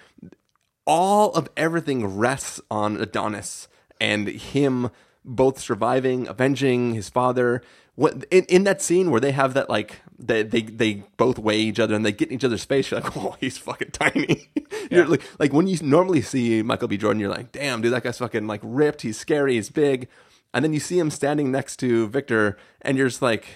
all 0.87 1.33
of 1.33 1.49
everything 1.57 2.07
rests 2.17 2.61
on 2.71 2.97
Adonis 3.01 3.69
and 4.01 4.29
him 4.29 4.91
both 5.25 5.59
surviving, 5.59 6.27
avenging 6.29 6.95
his 6.95 7.09
father. 7.09 7.63
What 7.95 8.25
in, 8.31 8.45
in 8.45 8.65
that 8.65 8.81
scene 8.81 9.11
where 9.11 9.21
they 9.21 9.33
have 9.33 9.55
that 9.55 9.69
like 9.69 10.03
they, 10.19 10.43
they 10.45 10.63
they 10.63 11.03
both 11.17 11.39
weigh 11.39 11.59
each 11.59 11.81
other 11.81 11.95
and 11.97 12.05
they 12.07 12.13
get 12.13 12.29
in 12.29 12.35
each 12.37 12.45
other's 12.45 12.65
face, 12.65 12.91
you're 12.91 13.01
like, 13.01 13.17
oh, 13.17 13.37
he's 13.41 13.59
fucking 13.59 13.91
tiny. 13.91 14.51
you're 14.91 15.07
like 15.07 15.23
like 15.39 15.53
when 15.53 15.67
you 15.67 15.77
normally 15.83 16.23
see 16.23 16.63
Michael 16.63 16.89
B. 16.89 16.97
Jordan, 16.97 17.19
you're 17.21 17.31
like, 17.31 17.51
damn, 17.51 17.83
dude, 17.83 17.93
that 17.93 18.05
guy's 18.05 18.19
fucking 18.19 18.47
like 18.47 18.61
ripped. 18.63 19.03
He's 19.03 19.19
scary. 19.19 19.55
He's 19.55 19.71
big. 19.71 20.09
And 20.55 20.65
then 20.65 20.73
you 20.73 20.81
see 20.81 20.99
him 20.99 21.11
standing 21.11 21.51
next 21.51 21.77
to 21.79 22.07
Viktor, 22.09 22.57
and 22.83 22.97
you're 22.97 23.09
just 23.09 23.23
like. 23.23 23.47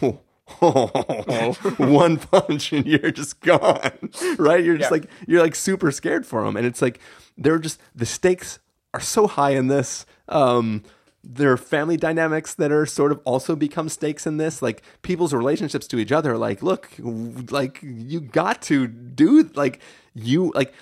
one 0.58 2.16
punch 2.18 2.72
and 2.72 2.86
you're 2.86 3.10
just 3.10 3.40
gone 3.40 4.10
right 4.38 4.64
you're 4.64 4.76
just 4.76 4.90
Yeah. 4.90 4.98
like 4.98 5.10
you're 5.26 5.40
like 5.42 5.54
super 5.54 5.90
scared 5.90 6.26
for 6.26 6.44
him 6.44 6.56
and 6.56 6.66
it's 6.66 6.82
like 6.82 6.98
they're 7.38 7.58
just 7.58 7.80
the 7.94 8.04
stakes 8.06 8.58
are 8.92 9.00
so 9.00 9.26
high 9.26 9.50
in 9.50 9.68
this 9.68 10.04
um 10.28 10.82
there 11.24 11.52
are 11.52 11.56
family 11.56 11.96
dynamics 11.96 12.54
that 12.54 12.72
are 12.72 12.86
sort 12.86 13.12
of 13.12 13.20
also 13.24 13.54
become 13.54 13.88
stakes 13.88 14.26
in 14.26 14.38
this. 14.38 14.60
Like 14.60 14.82
people's 15.02 15.32
relationships 15.32 15.86
to 15.88 15.98
each 15.98 16.12
other 16.12 16.36
like 16.36 16.62
look 16.62 16.90
like 16.98 17.78
you 17.82 18.20
got 18.20 18.62
to 18.62 18.86
do 18.86 19.50
like 19.54 19.80
you 20.14 20.52
like 20.54 20.72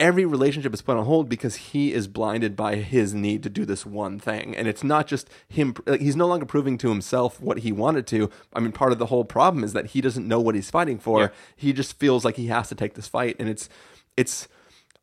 every 0.00 0.24
relationship 0.24 0.72
is 0.72 0.80
put 0.80 0.96
on 0.96 1.04
hold 1.04 1.28
because 1.28 1.56
he 1.56 1.92
is 1.92 2.06
blinded 2.06 2.54
by 2.54 2.76
his 2.76 3.12
need 3.12 3.42
to 3.42 3.50
do 3.50 3.64
this 3.64 3.84
one 3.84 4.18
thing. 4.18 4.54
And 4.54 4.68
it's 4.68 4.84
not 4.84 5.08
just 5.08 5.28
him 5.48 5.74
like, 5.86 6.00
he's 6.00 6.14
no 6.16 6.28
longer 6.28 6.46
proving 6.46 6.78
to 6.78 6.88
himself 6.88 7.40
what 7.40 7.58
he 7.58 7.72
wanted 7.72 8.06
to. 8.08 8.30
I 8.52 8.60
mean 8.60 8.72
part 8.72 8.92
of 8.92 8.98
the 8.98 9.06
whole 9.06 9.24
problem 9.24 9.64
is 9.64 9.72
that 9.72 9.86
he 9.86 10.00
doesn't 10.00 10.28
know 10.28 10.40
what 10.40 10.54
he's 10.54 10.70
fighting 10.70 10.98
for. 10.98 11.20
Yeah. 11.20 11.28
he 11.56 11.72
just 11.72 11.98
feels 11.98 12.24
like 12.24 12.36
he 12.36 12.46
has 12.46 12.68
to 12.68 12.74
take 12.76 12.94
this 12.94 13.08
fight. 13.08 13.36
And 13.40 13.48
it's 13.48 13.68
it's 14.16 14.46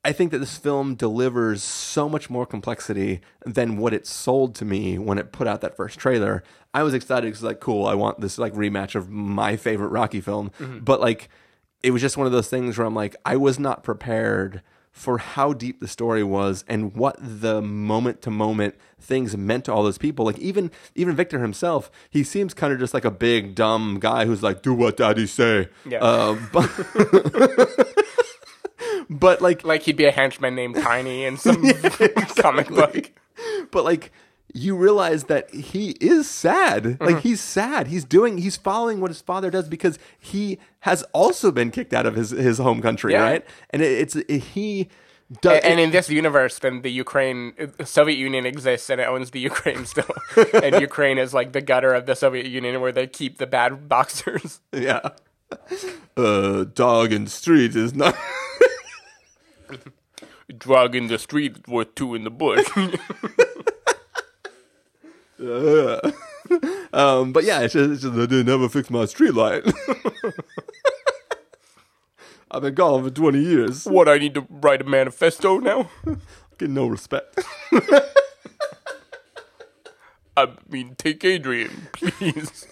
I 0.05 0.11
think 0.11 0.29
that 0.31 0.37
this 0.37 0.55
film 0.55 0.93
delivers 0.93 1.63
so 1.63 2.07
much 2.07 2.29
more 2.29 2.45
complexity 2.45 3.21
than 3.43 3.77
what 3.77 3.91
it 3.91 4.05
sold 4.05 4.53
to 4.55 4.63
me 4.63 4.99
when 4.99 5.17
it 5.17 5.31
put 5.31 5.47
out 5.47 5.61
that 5.61 5.75
first 5.75 5.97
trailer. 5.97 6.43
I 6.75 6.83
was 6.83 6.93
excited 6.93 7.25
because 7.25 7.41
like, 7.41 7.59
cool, 7.59 7.87
I 7.87 7.95
want 7.95 8.21
this 8.21 8.37
like 8.37 8.53
rematch 8.53 8.93
of 8.93 9.09
my 9.09 9.57
favorite 9.57 9.87
Rocky 9.87 10.21
film. 10.21 10.51
But 10.59 11.01
like, 11.01 11.27
it 11.81 11.89
was 11.89 12.03
just 12.03 12.17
one 12.17 12.27
of 12.27 12.33
those 12.33 12.49
things 12.49 12.77
where 12.77 12.85
I'm 12.85 12.93
like, 12.93 13.15
I 13.25 13.35
was 13.35 13.57
not 13.57 13.83
prepared 13.83 14.61
for 14.91 15.17
how 15.17 15.53
deep 15.53 15.81
the 15.81 15.87
story 15.87 16.23
was 16.23 16.63
and 16.67 16.95
what 16.95 17.17
the 17.19 17.61
moment 17.63 18.21
to 18.21 18.29
moment 18.29 18.75
things 19.01 19.35
meant 19.35 19.65
to 19.65 19.73
all 19.73 19.81
those 19.81 19.97
people. 19.97 20.23
Like 20.23 20.37
even 20.37 20.69
even 20.93 21.15
Viktor 21.15 21.39
himself, 21.39 21.89
he 22.11 22.23
seems 22.23 22.53
kind 22.53 22.71
of 22.71 22.77
just 22.77 22.93
like 22.93 23.05
a 23.05 23.11
big 23.11 23.55
dumb 23.55 23.97
guy 23.99 24.25
who's 24.25 24.43
like, 24.43 24.61
do 24.61 24.73
what 24.73 24.97
daddy 24.97 25.25
say. 25.25 25.67
Yeah. 25.83 25.97
Uh, 26.03 26.37
but 26.53 26.69
but 29.19 29.41
like 29.41 29.63
Like 29.63 29.83
he'd 29.83 29.97
be 29.97 30.05
a 30.05 30.11
henchman 30.11 30.55
named 30.55 30.75
Tiny 30.75 31.25
in 31.25 31.37
some 31.37 31.61
comic 32.37 32.67
book. 32.69 33.11
but 33.71 33.83
like 33.83 34.11
you 34.53 34.75
realize 34.75 35.25
that 35.25 35.53
he 35.53 35.91
is 35.99 36.29
sad. 36.29 36.83
Mm-hmm. 36.83 37.03
Like 37.03 37.19
he's 37.23 37.41
sad. 37.41 37.87
He's 37.87 38.05
doing 38.05 38.37
he's 38.37 38.55
following 38.57 39.01
what 39.01 39.09
his 39.11 39.21
father 39.21 39.49
does 39.51 39.67
because 39.67 39.99
he 40.19 40.59
has 40.81 41.03
also 41.13 41.51
been 41.51 41.71
kicked 41.71 41.93
out 41.93 42.05
of 42.05 42.15
his 42.15 42.29
his 42.29 42.57
home 42.57 42.81
country, 42.81 43.11
Yeah. 43.13 43.23
right? 43.23 43.45
And 43.71 43.81
it, 43.81 43.91
it's 43.91 44.15
it, 44.15 44.29
he 44.55 44.87
does 45.41 45.59
And 45.63 45.79
in 45.79 45.89
this 45.91 46.07
universe, 46.09 46.59
then 46.59 46.83
the 46.83 46.91
Ukraine, 46.91 47.53
Soviet 47.83 48.15
Union 48.17 48.45
exists 48.45 48.89
and 48.91 49.01
it 49.01 49.07
owns 49.07 49.31
the 49.31 49.39
Ukraine 49.39 49.83
still. 49.85 50.05
and 50.63 50.79
Ukraine 50.79 51.17
is 51.17 51.33
like 51.33 51.51
the 51.51 51.61
gutter 51.61 51.93
of 51.93 52.05
the 52.05 52.15
Soviet 52.15 52.45
Union 52.45 52.79
where 52.79 52.91
they 52.93 53.07
keep 53.07 53.39
the 53.39 53.47
bad 53.47 53.89
boxers. 53.89 54.61
yeah. 54.71 55.01
Uh 56.15 56.63
dog 56.73 57.11
in 57.11 57.25
the 57.25 57.29
street 57.29 57.75
is 57.75 57.93
not 57.93 58.15
Drug 60.57 60.95
in 60.95 61.07
the 61.07 61.17
street 61.17 61.67
worth 61.67 61.95
two 61.95 62.15
in 62.15 62.23
the 62.23 62.31
bush. 62.31 62.65
um 66.93 67.33
but 67.33 67.43
yeah, 67.43 67.59
it's 67.61 67.73
just, 67.73 67.91
it's 67.91 68.01
just 68.03 68.13
I 68.13 68.25
didn't 68.25 68.49
ever 68.49 68.69
fix 68.69 68.89
my 68.89 69.05
street 69.05 69.33
light. 69.33 69.63
I've 72.51 72.61
been 72.61 72.75
gone 72.75 73.03
for 73.03 73.09
20 73.09 73.39
years. 73.39 73.85
what, 73.85 74.07
I 74.07 74.17
need 74.17 74.33
to 74.35 74.47
write 74.49 74.81
a 74.81 74.85
manifesto 74.85 75.59
now? 75.59 75.89
Get 76.57 76.69
no 76.69 76.87
respect. 76.87 77.37
I 80.37 80.47
mean, 80.69 80.95
take 80.95 81.25
Adrian, 81.25 81.89
please. 81.91 82.65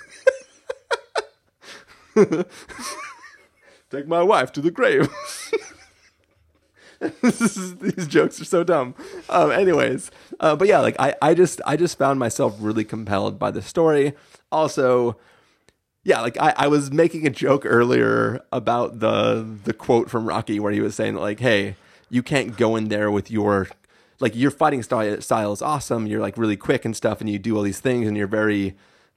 Take 3.94 4.08
my 4.08 4.24
wife 4.24 4.52
to 4.54 4.62
the 4.62 4.72
grave. 4.72 5.08
This 7.22 7.42
is, 7.58 7.78
these 7.78 8.08
jokes 8.08 8.40
are 8.42 8.46
so 8.46 8.64
dumb. 8.64 8.96
Um, 9.30 9.52
anyways, 9.52 10.12
uh, 10.40 10.56
but 10.56 10.68
yeah, 10.68 10.80
like 10.80 10.96
I, 11.00 11.16
I 11.22 11.34
just, 11.34 11.62
I 11.66 11.76
just 11.76 11.98
found 11.98 12.20
myself 12.20 12.56
really 12.60 12.84
compelled 12.84 13.40
by 13.40 13.52
the 13.52 13.62
story. 13.62 14.14
Also, 14.52 15.18
yeah, 16.04 16.22
like 16.22 16.40
I, 16.40 16.54
I 16.58 16.68
was 16.68 16.92
making 16.92 17.26
a 17.26 17.30
joke 17.30 17.66
earlier 17.66 18.42
about 18.52 19.00
the 19.00 19.58
the 19.64 19.74
quote 19.74 20.10
from 20.10 20.28
Rocky 20.28 20.60
where 20.60 20.72
he 20.72 20.82
was 20.82 20.96
saying 20.96 21.16
like, 21.16 21.40
"Hey, 21.40 21.76
you 22.10 22.22
can't 22.22 22.58
go 22.58 22.76
in 22.76 22.90
there 22.90 23.10
with 23.10 23.32
your 23.32 23.70
like 24.20 24.36
your 24.36 24.52
fighting 24.52 24.84
style 24.84 25.22
style 25.22 25.54
is 25.54 25.62
awesome. 25.62 26.08
You're 26.08 26.22
like 26.22 26.38
really 26.38 26.58
quick 26.58 26.86
and 26.86 26.96
stuff, 26.96 27.22
and 27.22 27.30
you 27.30 27.40
do 27.40 27.56
all 27.56 27.64
these 27.64 27.80
things, 27.80 28.08
and 28.08 28.18
you're 28.18 28.28
very 28.28 28.76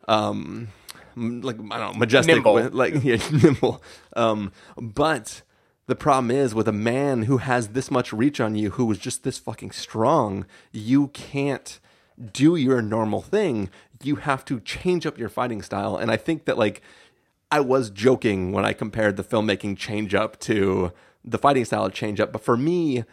um 0.08 0.68
like 1.16 1.56
I 1.56 1.78
don't 1.78 1.92
know 1.92 1.98
majestic, 1.98 2.36
Nimble. 2.36 2.70
like 2.70 2.94
yeah, 3.02 3.16
nimble. 3.30 3.82
Um, 4.14 4.52
but 4.76 5.42
the 5.86 5.96
problem 5.96 6.30
is 6.30 6.54
with 6.54 6.68
a 6.68 6.72
man 6.72 7.22
who 7.22 7.38
has 7.38 7.68
this 7.68 7.90
much 7.90 8.12
reach 8.12 8.40
on 8.40 8.56
you, 8.56 8.70
who 8.70 8.90
is 8.90 8.98
just 8.98 9.22
this 9.22 9.38
fucking 9.38 9.70
strong, 9.70 10.46
you 10.72 11.08
can't 11.08 11.78
do 12.32 12.56
your 12.56 12.82
normal 12.82 13.22
thing. 13.22 13.70
You 14.02 14.16
have 14.16 14.44
to 14.46 14.60
change 14.60 15.06
up 15.06 15.18
your 15.18 15.28
fighting 15.28 15.62
style. 15.62 15.96
And 15.96 16.10
I 16.10 16.16
think 16.16 16.44
that 16.46 16.58
like 16.58 16.82
I 17.50 17.60
was 17.60 17.90
joking 17.90 18.52
when 18.52 18.64
I 18.64 18.72
compared 18.72 19.16
the 19.16 19.24
filmmaking 19.24 19.76
change 19.76 20.14
up 20.14 20.40
to 20.40 20.92
the 21.24 21.38
fighting 21.38 21.64
style 21.64 21.88
change 21.90 22.20
up, 22.20 22.32
but 22.32 22.42
for 22.42 22.56
me, 22.56 23.04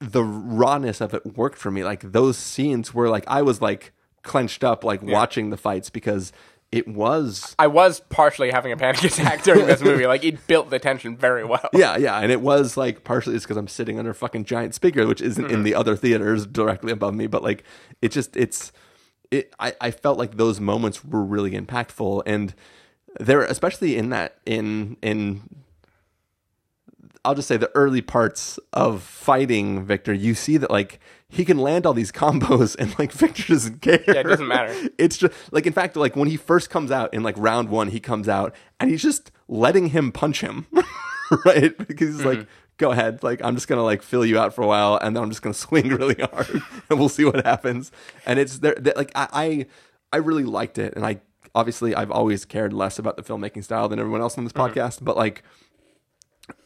the 0.00 0.24
rawness 0.24 1.00
of 1.00 1.12
it 1.12 1.36
worked 1.36 1.58
for 1.58 1.70
me. 1.70 1.84
Like 1.84 2.12
those 2.12 2.36
scenes 2.36 2.94
were 2.94 3.08
like 3.08 3.24
I 3.26 3.42
was 3.42 3.60
like 3.60 3.92
clenched 4.22 4.64
up, 4.64 4.84
like 4.84 5.02
watching 5.02 5.50
the 5.50 5.56
fights 5.56 5.90
because 5.90 6.32
it 6.72 6.86
was 6.86 7.54
I 7.58 7.66
was 7.66 8.00
partially 8.00 8.50
having 8.50 8.70
a 8.70 8.76
panic 8.76 9.02
attack 9.04 9.42
during 9.42 9.66
this 9.66 9.80
movie. 9.80 10.06
Like, 10.06 10.24
it 10.24 10.46
built 10.46 10.70
the 10.70 10.78
tension 10.78 11.16
very 11.16 11.44
well. 11.44 11.68
yeah, 11.72 11.96
yeah, 11.96 12.18
and 12.18 12.30
it 12.30 12.40
was 12.40 12.76
like 12.76 13.02
partially 13.04 13.34
it's 13.34 13.44
because 13.44 13.56
I'm 13.56 13.68
sitting 13.68 13.98
under 13.98 14.10
a 14.10 14.14
fucking 14.14 14.44
giant 14.44 14.74
speaker, 14.74 15.06
which 15.06 15.20
isn't 15.20 15.44
in 15.44 15.50
mm-hmm. 15.50 15.62
the 15.64 15.74
other 15.74 15.96
theaters 15.96 16.46
directly 16.46 16.92
above 16.92 17.14
me, 17.14 17.26
but 17.26 17.42
like 17.42 17.64
it 18.00 18.12
just 18.12 18.36
it's 18.36 18.72
it. 19.30 19.52
I 19.58 19.74
I 19.80 19.90
felt 19.90 20.18
like 20.18 20.36
those 20.36 20.60
moments 20.60 21.04
were 21.04 21.24
really 21.24 21.52
impactful, 21.52 22.22
and 22.24 22.54
there, 23.18 23.42
especially 23.42 23.96
in 23.96 24.10
that 24.10 24.38
in 24.46 24.96
in. 25.02 25.42
I'll 27.24 27.34
just 27.34 27.48
say 27.48 27.56
the 27.56 27.70
early 27.74 28.00
parts 28.00 28.58
of 28.72 29.02
fighting 29.02 29.84
Viktor, 29.84 30.12
you 30.14 30.34
see 30.34 30.56
that 30.56 30.70
like 30.70 31.00
he 31.28 31.44
can 31.44 31.58
land 31.58 31.86
all 31.86 31.94
these 31.94 32.12
combos 32.12 32.76
and 32.78 32.98
like 32.98 33.12
Viktor 33.12 33.44
doesn't 33.48 33.82
care. 33.82 34.02
Yeah, 34.06 34.14
it 34.14 34.22
doesn't 34.24 34.46
matter. 34.46 34.74
It's 34.98 35.16
just 35.16 35.34
like 35.52 35.66
in 35.66 35.72
fact, 35.72 35.96
like 35.96 36.16
when 36.16 36.28
he 36.28 36.36
first 36.36 36.70
comes 36.70 36.90
out 36.90 37.12
in 37.14 37.22
like 37.22 37.36
round 37.38 37.68
one, 37.68 37.88
he 37.88 38.00
comes 38.00 38.28
out 38.28 38.54
and 38.78 38.90
he's 38.90 39.02
just 39.02 39.30
letting 39.48 39.88
him 39.88 40.12
punch 40.12 40.40
him, 40.40 40.66
right? 41.44 41.76
Because 41.76 42.16
he's 42.16 42.24
like, 42.24 42.40
mm-hmm. 42.40 42.50
"Go 42.78 42.90
ahead, 42.90 43.22
like 43.22 43.42
I'm 43.42 43.54
just 43.54 43.68
gonna 43.68 43.84
like 43.84 44.02
fill 44.02 44.24
you 44.24 44.38
out 44.38 44.54
for 44.54 44.62
a 44.62 44.66
while, 44.66 44.96
and 44.96 45.14
then 45.14 45.22
I'm 45.22 45.30
just 45.30 45.42
gonna 45.42 45.54
swing 45.54 45.88
really 45.88 46.14
hard, 46.14 46.62
and 46.90 46.98
we'll 46.98 47.08
see 47.08 47.24
what 47.24 47.44
happens." 47.44 47.92
And 48.26 48.38
it's 48.38 48.58
there, 48.58 48.74
that, 48.74 48.96
like 48.96 49.12
I, 49.14 49.28
I, 49.32 49.66
I 50.12 50.16
really 50.18 50.44
liked 50.44 50.78
it, 50.78 50.94
and 50.96 51.04
I 51.04 51.20
obviously 51.54 51.94
I've 51.94 52.10
always 52.10 52.44
cared 52.44 52.72
less 52.72 52.98
about 52.98 53.16
the 53.16 53.22
filmmaking 53.22 53.64
style 53.64 53.88
than 53.88 53.98
everyone 53.98 54.20
else 54.20 54.36
on 54.38 54.44
this 54.44 54.52
mm-hmm. 54.52 54.78
podcast, 54.78 55.02
but 55.02 55.16
like 55.16 55.42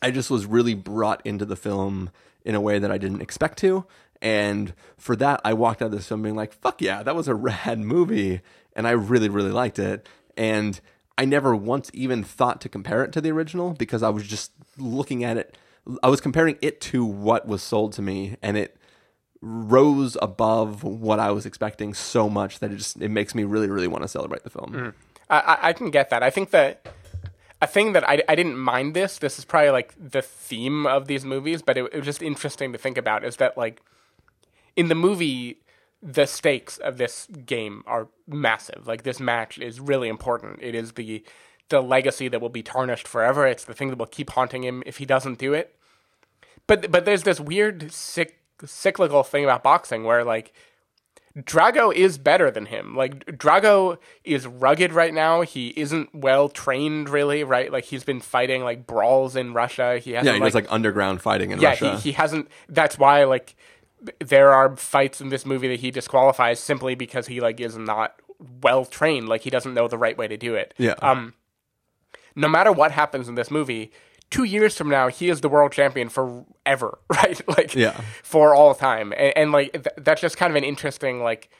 I 0.02 0.10
just 0.10 0.30
was 0.30 0.46
really 0.46 0.74
brought 0.74 1.24
into 1.24 1.44
the 1.44 1.56
film 1.56 2.10
in 2.44 2.54
a 2.54 2.60
way 2.60 2.78
that 2.78 2.90
I 2.90 2.98
didn't 2.98 3.22
expect 3.22 3.58
to. 3.58 3.86
And 4.20 4.74
for 4.96 5.16
that, 5.16 5.40
I 5.44 5.52
walked 5.52 5.82
out 5.82 5.86
of 5.86 5.92
this 5.92 6.08
film 6.08 6.22
being 6.22 6.36
like, 6.36 6.52
fuck 6.52 6.80
yeah, 6.80 7.02
that 7.02 7.14
was 7.14 7.28
a 7.28 7.34
rad 7.34 7.78
movie. 7.78 8.40
And 8.74 8.86
I 8.86 8.92
really, 8.92 9.28
really 9.28 9.52
liked 9.52 9.78
it. 9.78 10.08
And 10.36 10.80
I 11.16 11.24
never 11.24 11.54
once 11.54 11.90
even 11.94 12.24
thought 12.24 12.60
to 12.62 12.68
compare 12.68 13.04
it 13.04 13.12
to 13.12 13.20
the 13.20 13.30
original 13.30 13.72
because 13.72 14.02
I 14.02 14.08
was 14.08 14.26
just 14.26 14.52
looking 14.78 15.22
at 15.22 15.36
it. 15.36 15.56
I 16.02 16.08
was 16.08 16.20
comparing 16.20 16.56
it 16.60 16.80
to 16.82 17.04
what 17.04 17.46
was 17.46 17.62
sold 17.62 17.92
to 17.94 18.02
me. 18.02 18.36
And 18.42 18.56
it 18.56 18.76
rose 19.40 20.16
above 20.22 20.82
what 20.82 21.20
I 21.20 21.30
was 21.30 21.44
expecting 21.44 21.92
so 21.92 22.30
much 22.30 22.60
that 22.60 22.72
it 22.72 22.76
just, 22.76 23.00
it 23.00 23.10
makes 23.10 23.34
me 23.34 23.44
really, 23.44 23.68
really 23.68 23.88
want 23.88 24.02
to 24.02 24.08
celebrate 24.08 24.42
the 24.42 24.50
film. 24.50 24.72
Mm. 24.72 24.94
I, 25.28 25.38
I, 25.38 25.68
I 25.68 25.72
can 25.72 25.90
get 25.90 26.10
that. 26.10 26.22
I 26.22 26.30
think 26.30 26.50
that 26.50 26.86
a 27.64 27.66
thing 27.66 27.92
that 27.94 28.08
I, 28.08 28.22
I 28.28 28.34
didn't 28.34 28.58
mind 28.58 28.94
this. 28.94 29.18
This 29.18 29.38
is 29.38 29.44
probably 29.44 29.70
like 29.70 29.94
the 29.98 30.22
theme 30.22 30.86
of 30.86 31.06
these 31.06 31.24
movies, 31.24 31.62
but 31.62 31.76
it, 31.76 31.84
it 31.92 31.96
was 31.96 32.04
just 32.04 32.22
interesting 32.22 32.72
to 32.72 32.78
think 32.78 32.96
about. 32.96 33.24
Is 33.24 33.36
that 33.36 33.56
like 33.56 33.82
in 34.76 34.88
the 34.88 34.94
movie, 34.94 35.58
the 36.02 36.26
stakes 36.26 36.76
of 36.78 36.98
this 36.98 37.26
game 37.46 37.82
are 37.86 38.08
massive. 38.28 38.86
Like 38.86 39.02
this 39.02 39.18
match 39.18 39.58
is 39.58 39.80
really 39.80 40.08
important. 40.08 40.60
It 40.62 40.74
is 40.74 40.92
the 40.92 41.24
the 41.70 41.80
legacy 41.82 42.28
that 42.28 42.40
will 42.40 42.50
be 42.50 42.62
tarnished 42.62 43.08
forever. 43.08 43.46
It's 43.46 43.64
the 43.64 43.74
thing 43.74 43.88
that 43.88 43.98
will 43.98 44.06
keep 44.06 44.30
haunting 44.30 44.62
him 44.62 44.82
if 44.84 44.98
he 44.98 45.06
doesn't 45.06 45.38
do 45.38 45.54
it. 45.54 45.74
But 46.66 46.90
but 46.90 47.04
there's 47.06 47.22
this 47.22 47.40
weird 47.40 47.80
cyc- 47.88 48.34
cyclical 48.64 49.22
thing 49.22 49.44
about 49.44 49.62
boxing 49.62 50.04
where 50.04 50.22
like 50.22 50.52
Drago 51.36 51.92
is 51.92 52.16
better 52.16 52.50
than 52.50 52.66
him. 52.66 52.94
Like 52.94 53.26
Drago 53.26 53.98
is 54.22 54.46
rugged 54.46 54.92
right 54.92 55.12
now. 55.12 55.40
He 55.40 55.68
isn't 55.76 56.14
well 56.14 56.48
trained 56.48 57.08
really, 57.08 57.42
right? 57.42 57.72
Like 57.72 57.84
he's 57.84 58.04
been 58.04 58.20
fighting 58.20 58.62
like 58.62 58.86
brawls 58.86 59.34
in 59.34 59.52
Russia. 59.52 59.98
He 59.98 60.12
hasn't 60.12 60.26
Yeah, 60.26 60.34
he 60.34 60.40
does 60.40 60.54
like 60.54 60.70
underground 60.70 61.22
fighting 61.22 61.50
in 61.50 61.60
yeah, 61.60 61.70
Russia. 61.70 61.96
he, 61.96 62.10
he 62.10 62.12
hasn't. 62.12 62.48
That's 62.68 62.98
why 62.98 63.24
like 63.24 63.56
there 64.20 64.52
are 64.52 64.76
fights 64.76 65.20
in 65.20 65.30
this 65.30 65.44
movie 65.44 65.66
that 65.68 65.80
he 65.80 65.90
disqualifies 65.90 66.60
simply 66.60 66.94
because 66.94 67.26
he 67.26 67.40
like 67.40 67.58
is 67.60 67.76
not 67.76 68.14
well 68.62 68.84
trained. 68.84 69.28
Like 69.28 69.40
he 69.40 69.50
doesn't 69.50 69.74
know 69.74 69.88
the 69.88 69.98
right 69.98 70.16
way 70.16 70.28
to 70.28 70.36
do 70.36 70.54
it. 70.54 70.72
Yeah. 70.78 70.94
Um. 71.02 71.34
No 72.36 72.48
matter 72.48 72.70
what 72.70 72.90
happens 72.92 73.28
in 73.28 73.34
this 73.36 73.50
movie, 73.50 73.92
two 74.30 74.44
years 74.44 74.76
from 74.76 74.88
now 74.88 75.08
he 75.08 75.28
is 75.28 75.40
the 75.40 75.48
world 75.48 75.72
champion 75.72 76.08
forever, 76.08 76.98
right? 77.10 77.40
Like 77.48 77.74
Yeah. 77.74 78.00
for 78.22 78.54
all 78.54 78.74
time, 78.74 79.12
and, 79.16 79.32
and 79.36 79.52
like 79.52 79.72
th- 79.72 79.86
that's 79.98 80.20
just 80.20 80.36
kind 80.36 80.50
of 80.50 80.56
an 80.56 80.64
interesting 80.64 81.22
like 81.22 81.50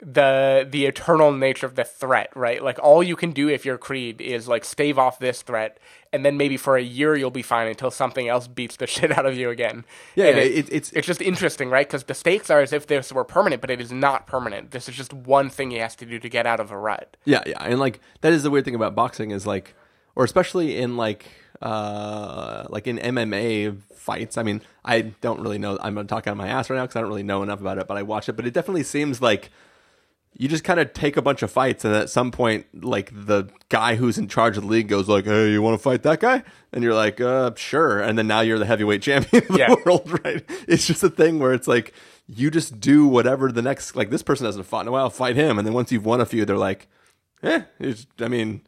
the 0.00 0.66
the 0.70 0.86
eternal 0.86 1.32
nature 1.32 1.66
of 1.66 1.76
the 1.76 1.84
threat, 1.84 2.30
right? 2.34 2.62
Like 2.62 2.78
all 2.82 3.02
you 3.02 3.16
can 3.16 3.30
do 3.32 3.48
if 3.48 3.64
you're 3.64 3.78
Creed 3.78 4.20
is 4.20 4.46
like 4.48 4.64
stave 4.64 4.98
off 4.98 5.18
this 5.18 5.40
threat, 5.42 5.78
and 6.12 6.24
then 6.26 6.36
maybe 6.36 6.56
for 6.56 6.76
a 6.76 6.82
year 6.82 7.16
you'll 7.16 7.30
be 7.30 7.42
fine 7.42 7.68
until 7.68 7.90
something 7.90 8.28
else 8.28 8.46
beats 8.46 8.76
the 8.76 8.86
shit 8.94 9.16
out 9.16 9.24
of 9.24 9.36
you 9.36 9.50
again. 9.50 9.84
Yeah, 10.14 10.26
it- 10.26 10.36
it- 10.38 10.68
it's- 10.68 10.92
it's 10.94 11.06
just 11.06 11.22
interesting, 11.22 11.70
right? 11.70 11.86
Because 11.86 12.04
the 12.04 12.14
stakes 12.14 12.50
are 12.50 12.60
as 12.60 12.72
if 12.72 12.86
this 12.86 13.12
were 13.12 13.24
permanent, 13.24 13.60
but 13.60 13.70
it 13.70 13.80
is 13.80 13.92
not 13.92 14.26
permanent. 14.26 14.72
This 14.72 14.88
is 14.88 14.94
just 14.96 15.12
one 15.12 15.48
thing 15.48 15.70
he 15.70 15.78
has 15.78 15.94
to 15.96 16.04
do 16.06 16.18
to 16.18 16.28
get 16.28 16.46
out 16.46 16.60
of 16.60 16.70
a 16.70 16.76
rut. 16.76 17.16
Yeah, 17.24 17.42
yeah, 17.46 17.58
and 17.60 17.78
like 17.80 18.00
that 18.20 18.32
is 18.32 18.42
the 18.42 18.50
weird 18.50 18.64
thing 18.66 18.74
about 18.74 18.94
boxing 18.94 19.30
is 19.30 19.46
like 19.46 19.74
or 20.16 20.24
especially 20.24 20.76
in 20.78 20.96
like 20.96 21.26
uh 21.62 22.64
like 22.68 22.86
in 22.86 22.98
MMA 22.98 23.80
fights. 23.96 24.36
I 24.36 24.42
mean, 24.42 24.60
I 24.84 25.00
don't 25.00 25.40
really 25.40 25.58
know. 25.58 25.78
I'm 25.80 25.94
gonna 25.94 26.06
talk 26.08 26.26
out 26.26 26.32
of 26.32 26.36
my 26.38 26.48
ass 26.48 26.68
right 26.68 26.76
now 26.76 26.82
because 26.82 26.96
I 26.96 27.00
don't 27.00 27.08
really 27.08 27.22
know 27.22 27.42
enough 27.42 27.60
about 27.60 27.78
it. 27.78 27.86
But 27.86 27.96
I 27.96 28.02
watch 28.02 28.28
it, 28.28 28.34
but 28.34 28.46
it 28.46 28.52
definitely 28.52 28.82
seems 28.82 29.22
like 29.22 29.50
you 30.36 30.48
just 30.48 30.64
kind 30.64 30.80
of 30.80 30.92
take 30.92 31.16
a 31.16 31.22
bunch 31.22 31.42
of 31.42 31.50
fights, 31.52 31.84
and 31.84 31.94
at 31.94 32.10
some 32.10 32.32
point, 32.32 32.66
like 32.84 33.12
the 33.14 33.48
guy 33.68 33.94
who's 33.94 34.18
in 34.18 34.26
charge 34.26 34.56
of 34.56 34.64
the 34.64 34.68
league 34.68 34.88
goes 34.88 35.08
like, 35.08 35.26
"Hey, 35.26 35.52
you 35.52 35.62
want 35.62 35.78
to 35.78 35.82
fight 35.82 36.02
that 36.02 36.18
guy?" 36.20 36.42
And 36.72 36.82
you're 36.82 36.92
like, 36.94 37.20
"Uh, 37.20 37.52
sure." 37.54 38.00
And 38.00 38.18
then 38.18 38.26
now 38.26 38.40
you're 38.40 38.58
the 38.58 38.66
heavyweight 38.66 39.00
champion 39.00 39.44
of 39.44 39.48
the 39.48 39.58
Yeah. 39.58 39.74
world, 39.86 40.10
right? 40.24 40.44
It's 40.66 40.86
just 40.88 41.04
a 41.04 41.08
thing 41.08 41.38
where 41.38 41.52
it's 41.54 41.68
like 41.68 41.94
you 42.26 42.50
just 42.50 42.80
do 42.80 43.06
whatever 43.06 43.52
the 43.52 43.62
next 43.62 43.94
like 43.94 44.10
this 44.10 44.22
person 44.24 44.44
hasn't 44.44 44.66
fought 44.66 44.80
in 44.82 44.88
a 44.88 44.92
while, 44.92 45.08
fight 45.08 45.36
him, 45.36 45.56
and 45.56 45.64
then 45.66 45.72
once 45.72 45.92
you've 45.92 46.04
won 46.04 46.20
a 46.20 46.26
few, 46.26 46.44
they're 46.44 46.56
like, 46.58 46.88
"Eh, 47.42 47.62
I 48.20 48.28
mean." 48.28 48.62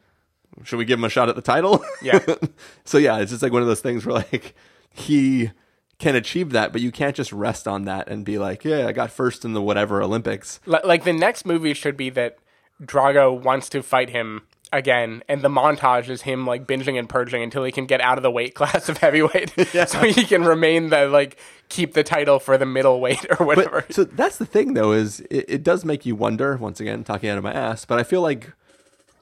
Should 0.64 0.78
we 0.78 0.84
give 0.84 0.98
him 0.98 1.04
a 1.04 1.08
shot 1.08 1.28
at 1.28 1.36
the 1.36 1.42
title? 1.42 1.84
Yeah. 2.02 2.24
so 2.84 2.98
yeah, 2.98 3.18
it's 3.18 3.30
just 3.30 3.42
like 3.42 3.52
one 3.52 3.62
of 3.62 3.68
those 3.68 3.80
things 3.80 4.06
where 4.06 4.14
like 4.14 4.54
he 4.90 5.50
can 5.98 6.14
achieve 6.14 6.50
that, 6.50 6.72
but 6.72 6.80
you 6.80 6.92
can't 6.92 7.16
just 7.16 7.32
rest 7.32 7.66
on 7.66 7.84
that 7.84 8.08
and 8.08 8.24
be 8.24 8.38
like, 8.38 8.64
yeah, 8.64 8.86
I 8.86 8.92
got 8.92 9.10
first 9.10 9.44
in 9.44 9.54
the 9.54 9.62
whatever 9.62 10.02
Olympics. 10.02 10.60
Li- 10.66 10.80
like 10.84 11.04
the 11.04 11.12
next 11.12 11.46
movie 11.46 11.74
should 11.74 11.96
be 11.96 12.10
that 12.10 12.38
Drago 12.82 13.40
wants 13.40 13.68
to 13.70 13.82
fight 13.82 14.10
him 14.10 14.42
again, 14.72 15.22
and 15.28 15.42
the 15.42 15.48
montage 15.48 16.08
is 16.08 16.22
him 16.22 16.46
like 16.46 16.66
binging 16.66 16.98
and 16.98 17.08
purging 17.08 17.42
until 17.42 17.64
he 17.64 17.72
can 17.72 17.86
get 17.86 18.00
out 18.00 18.18
of 18.18 18.22
the 18.22 18.30
weight 18.30 18.54
class 18.56 18.88
of 18.88 18.98
heavyweight, 18.98 19.52
so 19.88 20.00
he 20.00 20.24
can 20.24 20.44
remain 20.44 20.90
the 20.90 21.06
like 21.06 21.38
keep 21.68 21.94
the 21.94 22.02
title 22.02 22.38
for 22.38 22.58
the 22.58 22.66
middleweight 22.66 23.26
or 23.38 23.46
whatever. 23.46 23.84
But 23.86 23.94
so 23.94 24.04
that's 24.04 24.36
the 24.36 24.46
thing 24.46 24.74
though 24.74 24.92
is 24.92 25.20
it, 25.30 25.46
it 25.48 25.62
does 25.62 25.84
make 25.84 26.04
you 26.04 26.14
wonder 26.14 26.56
once 26.56 26.80
again 26.80 27.04
talking 27.04 27.30
out 27.30 27.38
of 27.38 27.44
my 27.44 27.52
ass, 27.52 27.84
but 27.84 27.98
I 27.98 28.02
feel 28.02 28.20
like 28.20 28.52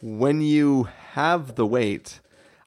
when 0.03 0.41
you 0.41 0.89
have 1.15 1.55
the 1.55 1.67
weight, 1.67 2.21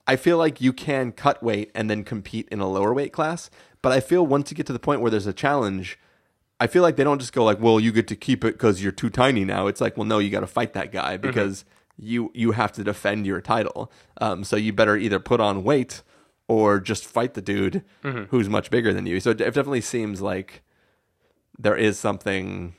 I 0.06 0.16
feel 0.16 0.38
like 0.38 0.62
you 0.62 0.74
can 0.74 1.12
cut 1.12 1.44
weight 1.44 1.72
and 1.76 1.90
then 1.90 2.04
compete 2.04 2.48
in 2.50 2.60
a 2.60 2.68
lower 2.68 2.94
weight 2.94 3.12
class. 3.12 3.50
But 3.82 3.92
I 3.92 4.00
feel 4.00 4.26
once 4.26 4.50
you 4.50 4.56
get 4.56 4.66
to 4.68 4.74
the 4.74 4.80
point 4.80 5.02
where 5.02 5.12
there's 5.12 5.28
a 5.28 5.34
challenge, 5.34 6.00
I 6.60 6.68
feel 6.68 6.82
like 6.82 6.96
they 6.96 7.04
don't 7.04 7.20
just 7.20 7.34
go 7.34 7.44
like, 7.44 7.60
"Well, 7.60 7.80
you 7.80 7.92
get 7.92 8.08
to 8.08 8.16
keep 8.16 8.44
it 8.44 8.54
because 8.54 8.82
you're 8.82 8.92
too 8.92 9.10
tiny 9.10 9.46
now." 9.46 9.68
It's 9.68 9.82
like, 9.82 9.98
"Well, 9.98 10.06
no, 10.06 10.20
you 10.20 10.30
got 10.30 10.40
to 10.42 10.48
fight 10.48 10.74
that 10.74 10.92
guy 10.92 11.18
because 11.18 11.66
you 11.98 12.32
you 12.34 12.52
have 12.54 12.72
to 12.74 12.84
defend 12.84 13.26
your 13.26 13.42
title. 13.42 13.92
Um, 14.22 14.44
so 14.44 14.56
you 14.56 14.72
better 14.74 14.96
either 14.96 15.20
put 15.20 15.40
on 15.42 15.64
weight 15.64 16.04
or 16.48 16.80
just 16.80 17.06
fight 17.06 17.34
the 17.34 17.42
dude 17.42 17.84
who's 18.30 18.50
much 18.50 18.70
bigger 18.72 18.94
than 18.94 19.06
you." 19.06 19.20
So 19.20 19.32
it 19.32 19.38
definitely 19.38 19.82
seems 19.82 20.22
like 20.22 20.64
there 21.60 21.76
is 21.76 22.00
something 22.00 22.76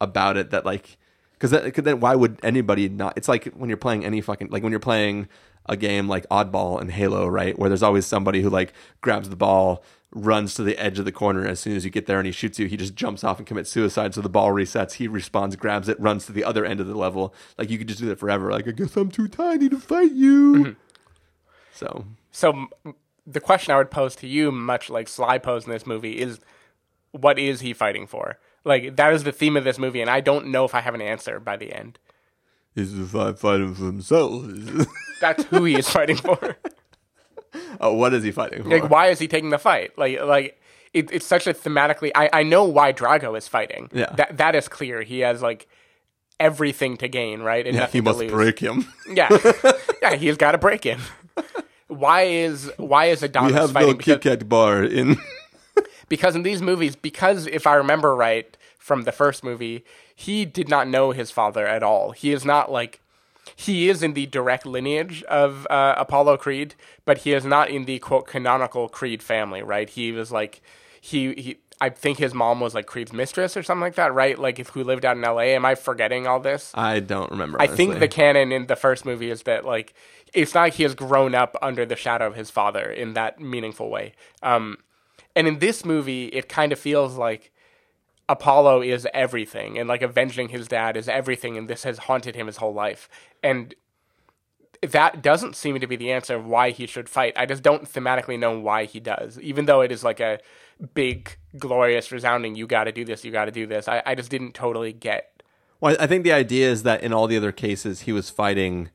about 0.00 0.36
it 0.36 0.50
that 0.50 0.64
like 0.64 0.97
because 1.38 1.84
then 1.84 2.00
why 2.00 2.14
would 2.14 2.38
anybody 2.42 2.88
not 2.88 3.16
it's 3.16 3.28
like 3.28 3.46
when 3.54 3.68
you're 3.68 3.76
playing 3.76 4.04
any 4.04 4.20
fucking 4.20 4.48
like 4.48 4.62
when 4.62 4.72
you're 4.72 4.80
playing 4.80 5.28
a 5.66 5.76
game 5.76 6.08
like 6.08 6.26
oddball 6.28 6.80
and 6.80 6.90
halo 6.90 7.26
right? 7.26 7.58
Where 7.58 7.68
there's 7.68 7.82
always 7.82 8.06
somebody 8.06 8.42
who 8.42 8.50
like 8.50 8.72
grabs 9.00 9.28
the 9.28 9.36
ball 9.36 9.84
runs 10.10 10.54
to 10.54 10.62
the 10.62 10.78
edge 10.78 10.98
of 10.98 11.04
the 11.04 11.12
corner 11.12 11.46
as 11.46 11.60
soon 11.60 11.76
as 11.76 11.84
you 11.84 11.90
get 11.90 12.06
there 12.06 12.18
and 12.18 12.24
he 12.24 12.32
shoots 12.32 12.58
you 12.58 12.66
he 12.66 12.76
just 12.76 12.94
jumps 12.94 13.22
off 13.22 13.38
and 13.38 13.46
commits 13.46 13.70
suicide. 13.70 14.14
So 14.14 14.20
the 14.20 14.28
ball 14.28 14.50
resets 14.50 14.94
he 14.94 15.06
responds 15.06 15.56
grabs 15.56 15.88
it 15.88 16.00
runs 16.00 16.26
to 16.26 16.32
the 16.32 16.44
other 16.44 16.64
end 16.64 16.80
of 16.80 16.86
the 16.86 16.96
level. 16.96 17.34
Like 17.56 17.70
you 17.70 17.78
could 17.78 17.88
just 17.88 18.00
do 18.00 18.06
that 18.06 18.18
forever. 18.18 18.50
Like 18.50 18.66
i 18.66 18.72
guess 18.72 18.96
i'm 18.96 19.10
too 19.10 19.28
tiny 19.28 19.68
to 19.68 19.78
fight 19.78 20.12
you. 20.12 20.54
Mm-hmm. 20.54 20.72
So. 21.72 22.04
So 22.32 22.66
the 23.26 23.40
question 23.40 23.74
I 23.74 23.76
would 23.76 23.90
pose 23.90 24.16
to 24.16 24.26
you, 24.26 24.50
much 24.50 24.88
like 24.88 25.06
Sly 25.06 25.38
posed 25.38 25.66
in 25.66 25.72
this 25.72 25.86
movie, 25.86 26.18
is 26.18 26.40
what 27.12 27.38
is 27.38 27.60
he 27.60 27.72
fighting 27.72 28.06
for? 28.06 28.38
Like 28.68 28.96
that 28.96 29.14
is 29.14 29.24
the 29.24 29.32
theme 29.32 29.56
of 29.56 29.64
this 29.64 29.78
movie, 29.78 30.02
and 30.02 30.10
I 30.10 30.20
don't 30.20 30.48
know 30.48 30.66
if 30.66 30.74
I 30.74 30.82
have 30.82 30.94
an 30.94 31.00
answer 31.00 31.40
by 31.40 31.56
the 31.56 31.72
end. 31.72 31.98
he's 32.74 32.92
fighting 33.10 33.74
for 33.74 33.86
himself 33.86 34.44
That's 35.22 35.42
who 35.44 35.64
he 35.64 35.74
is 35.76 35.88
fighting 35.88 36.16
for. 36.16 36.56
oh 37.80 37.94
what 37.94 38.12
is 38.12 38.22
he 38.22 38.30
fighting 38.30 38.62
for 38.62 38.68
Like, 38.68 38.90
why 38.90 39.06
is 39.06 39.18
he 39.18 39.26
taking 39.26 39.48
the 39.48 39.58
fight? 39.58 39.96
Like, 39.96 40.20
like 40.20 40.60
it, 40.92 41.10
it's 41.10 41.24
such 41.24 41.46
a 41.46 41.54
thematically. 41.54 42.10
I, 42.14 42.28
I 42.32 42.42
know 42.42 42.64
why 42.64 42.92
Drago 42.92 43.36
is 43.38 43.48
fighting. 43.48 43.88
Yeah. 43.92 44.12
that 44.16 44.36
that 44.36 44.54
is 44.54 44.68
clear. 44.68 45.00
He 45.00 45.20
has 45.20 45.40
like 45.40 45.66
everything 46.38 46.98
to 46.98 47.08
gain, 47.08 47.40
right? 47.40 47.66
And 47.66 47.74
yeah, 47.74 47.86
he 47.86 48.02
must 48.02 48.26
break 48.28 48.58
him 48.58 48.86
Yeah, 49.10 49.28
yeah, 50.02 50.14
he's 50.16 50.36
got 50.36 50.52
to 50.52 50.58
break 50.58 50.84
him. 50.84 51.00
Why 51.86 52.24
is 52.24 52.70
why 52.76 53.06
is 53.06 53.22
we 53.22 53.28
Adonis 53.28 53.54
have 53.54 53.72
fighting? 53.72 53.92
no 53.92 53.96
because, 53.96 54.14
Kit 54.16 54.40
Kat 54.40 54.48
bar 54.48 54.84
in 54.84 55.16
because 56.08 56.34
in 56.36 56.42
these 56.42 56.62
movies, 56.62 56.96
because 56.96 57.46
if 57.46 57.66
I 57.66 57.74
remember 57.74 58.14
right 58.14 58.56
from 58.88 59.02
the 59.02 59.12
first 59.12 59.44
movie, 59.44 59.84
he 60.16 60.44
did 60.46 60.68
not 60.68 60.88
know 60.88 61.12
his 61.12 61.30
father 61.30 61.66
at 61.66 61.82
all. 61.84 62.10
He 62.10 62.32
is 62.32 62.44
not 62.44 62.72
like 62.72 63.00
he 63.54 63.88
is 63.88 64.02
in 64.02 64.14
the 64.14 64.26
direct 64.26 64.66
lineage 64.66 65.22
of 65.24 65.66
uh, 65.70 65.94
Apollo 65.96 66.38
Creed, 66.38 66.74
but 67.04 67.18
he 67.18 67.34
is 67.34 67.44
not 67.44 67.68
in 67.68 67.84
the 67.84 67.98
quote 68.00 68.26
canonical 68.26 68.88
Creed 68.88 69.22
family, 69.22 69.62
right? 69.62 69.88
He 69.88 70.10
was 70.10 70.32
like 70.32 70.60
he 71.00 71.34
he. 71.34 71.58
I 71.80 71.90
think 71.90 72.18
his 72.18 72.34
mom 72.34 72.58
was 72.58 72.74
like 72.74 72.86
Creed's 72.86 73.12
mistress 73.12 73.56
or 73.56 73.62
something 73.62 73.82
like 73.82 73.94
that, 73.94 74.12
right? 74.12 74.36
Like 74.36 74.58
if 74.58 74.70
who 74.70 74.82
lived 74.82 75.04
out 75.04 75.16
in 75.16 75.22
L.A. 75.22 75.54
Am 75.54 75.64
I 75.64 75.76
forgetting 75.76 76.26
all 76.26 76.40
this? 76.40 76.72
I 76.74 76.98
don't 76.98 77.30
remember. 77.30 77.62
I 77.62 77.68
think 77.68 78.00
the 78.00 78.08
canon 78.08 78.50
in 78.50 78.66
the 78.66 78.74
first 78.74 79.04
movie 79.04 79.30
is 79.30 79.44
that 79.44 79.64
like 79.64 79.94
it's 80.34 80.54
not 80.54 80.62
like 80.62 80.74
he 80.74 80.82
has 80.82 80.96
grown 80.96 81.36
up 81.36 81.56
under 81.62 81.86
the 81.86 81.94
shadow 81.94 82.26
of 82.26 82.34
his 82.34 82.50
father 82.50 82.90
in 82.90 83.12
that 83.14 83.38
meaningful 83.38 83.90
way. 83.90 84.14
Um, 84.42 84.78
and 85.36 85.46
in 85.46 85.60
this 85.60 85.84
movie, 85.84 86.26
it 86.28 86.48
kind 86.48 86.72
of 86.72 86.80
feels 86.80 87.14
like 87.14 87.52
Apollo 88.28 88.82
is 88.82 89.06
everything, 89.14 89.78
and 89.78 89.88
like 89.88 90.02
avenging 90.02 90.50
his 90.50 90.68
dad 90.68 90.96
is 90.96 91.08
everything, 91.08 91.56
and 91.56 91.68
this 91.68 91.84
has 91.84 91.98
haunted 91.98 92.36
him 92.36 92.46
his 92.46 92.58
whole 92.58 92.74
life. 92.74 93.08
And 93.42 93.74
that 94.82 95.22
doesn't 95.22 95.56
seem 95.56 95.80
to 95.80 95.86
be 95.86 95.96
the 95.96 96.12
answer 96.12 96.36
of 96.36 96.46
why 96.46 96.70
he 96.70 96.86
should 96.86 97.08
fight. 97.08 97.32
I 97.36 97.46
just 97.46 97.62
don't 97.62 97.84
thematically 97.84 98.38
know 98.38 98.58
why 98.58 98.84
he 98.84 99.00
does, 99.00 99.38
even 99.40 99.64
though 99.64 99.80
it 99.80 99.90
is 99.90 100.04
like 100.04 100.20
a 100.20 100.40
big, 100.94 101.36
glorious, 101.56 102.12
resounding 102.12 102.54
"you 102.54 102.66
got 102.66 102.84
to 102.84 102.92
do 102.92 103.04
this, 103.04 103.24
you 103.24 103.32
got 103.32 103.46
to 103.46 103.50
do 103.50 103.66
this." 103.66 103.88
I, 103.88 104.02
I 104.04 104.14
just 104.14 104.30
didn't 104.30 104.54
totally 104.54 104.92
get. 104.92 105.42
Well, 105.80 105.96
I 105.98 106.06
think 106.06 106.24
the 106.24 106.32
idea 106.32 106.70
is 106.70 106.82
that 106.82 107.02
in 107.02 107.12
all 107.12 107.26
the 107.26 107.36
other 107.36 107.52
cases, 107.52 108.02
he 108.02 108.12
was 108.12 108.30
fighting 108.30 108.90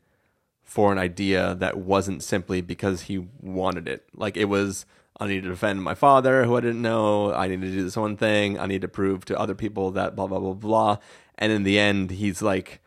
for 0.73 0.91
an 0.91 0.97
idea 0.97 1.53
that 1.53 1.77
wasn't 1.77 2.23
simply 2.23 2.59
because 2.59 3.01
he 3.03 3.19
wanted 3.39 3.87
it. 3.87 4.09
Like 4.15 4.35
it 4.35 4.45
was, 4.45 4.87
I 5.19 5.27
need 5.27 5.43
to 5.43 5.49
defend 5.49 5.83
my 5.83 5.93
father, 5.93 6.45
who 6.45 6.57
I 6.57 6.61
didn't 6.61 6.81
know. 6.81 7.31
I 7.31 7.47
need 7.47 7.61
to 7.61 7.69
do 7.69 7.83
this 7.83 7.95
one 7.95 8.17
thing. 8.17 8.57
I 8.57 8.65
need 8.65 8.81
to 8.81 8.87
prove 8.87 9.23
to 9.25 9.39
other 9.39 9.53
people 9.53 9.91
that 9.91 10.15
blah 10.15 10.25
blah 10.25 10.39
blah 10.39 10.53
blah. 10.53 10.97
And 11.37 11.51
in 11.51 11.61
the 11.61 11.77
end, 11.77 12.09
he's 12.09 12.41
like, 12.41 12.81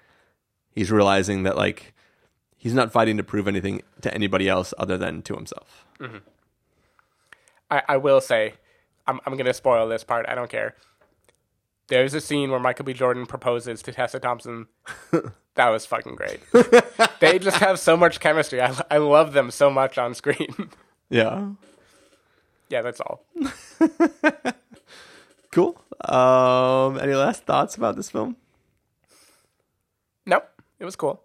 he's 0.73 0.91
realizing 0.91 1.45
that 1.45 1.57
like 1.57 1.95
he's 2.57 2.75
not 2.75 2.91
fighting 2.91 3.19
to 3.19 3.23
prove 3.23 3.47
anything 3.47 3.83
to 4.01 4.13
anybody 4.13 4.49
else 4.49 4.75
other 4.79 4.99
than 4.99 5.23
to 5.23 5.37
himself. 5.37 5.87
Mm-hmm. 6.01 6.17
I, 7.71 7.83
I 7.91 7.97
will 7.99 8.21
say, 8.21 8.55
I'm, 9.07 9.21
I'm 9.25 9.35
going 9.35 9.47
to 9.47 9.55
spoil 9.55 9.87
this 9.87 10.03
part. 10.03 10.27
I 10.29 10.35
don't 10.35 10.51
care. 10.51 10.75
There's 11.89 12.15
a 12.15 12.21
scene 12.21 12.51
where 12.51 12.59
Michael 12.61 12.85
B. 12.85 12.93
Jordan 12.93 13.27
proposes 13.27 13.81
to 13.83 13.93
Tessa 13.93 14.19
Thompson. 14.19 14.67
that 15.55 15.69
was 15.69 15.87
fucking 15.87 16.17
great. 16.17 16.41
they 17.21 17.39
just 17.39 17.59
have 17.59 17.79
so 17.79 17.97
much 17.97 18.19
chemistry. 18.21 18.61
I, 18.61 18.75
I 18.91 18.97
love 18.99 19.33
them 19.33 19.51
so 19.51 19.71
much 19.71 19.99
on 19.99 20.15
screen. 20.15 20.71
Yeah. 21.09 21.51
yeah, 22.69 22.83
that's 22.83 23.01
all. 23.01 23.25
Cool. 25.53 25.81
Um, 26.05 26.99
any 26.99 27.15
last 27.15 27.45
thoughts 27.45 27.77
about 27.77 27.97
this 27.97 28.11
film? 28.11 28.37
Nope, 30.27 30.47
it 30.79 30.85
was 30.85 30.97
cool. 30.97 31.23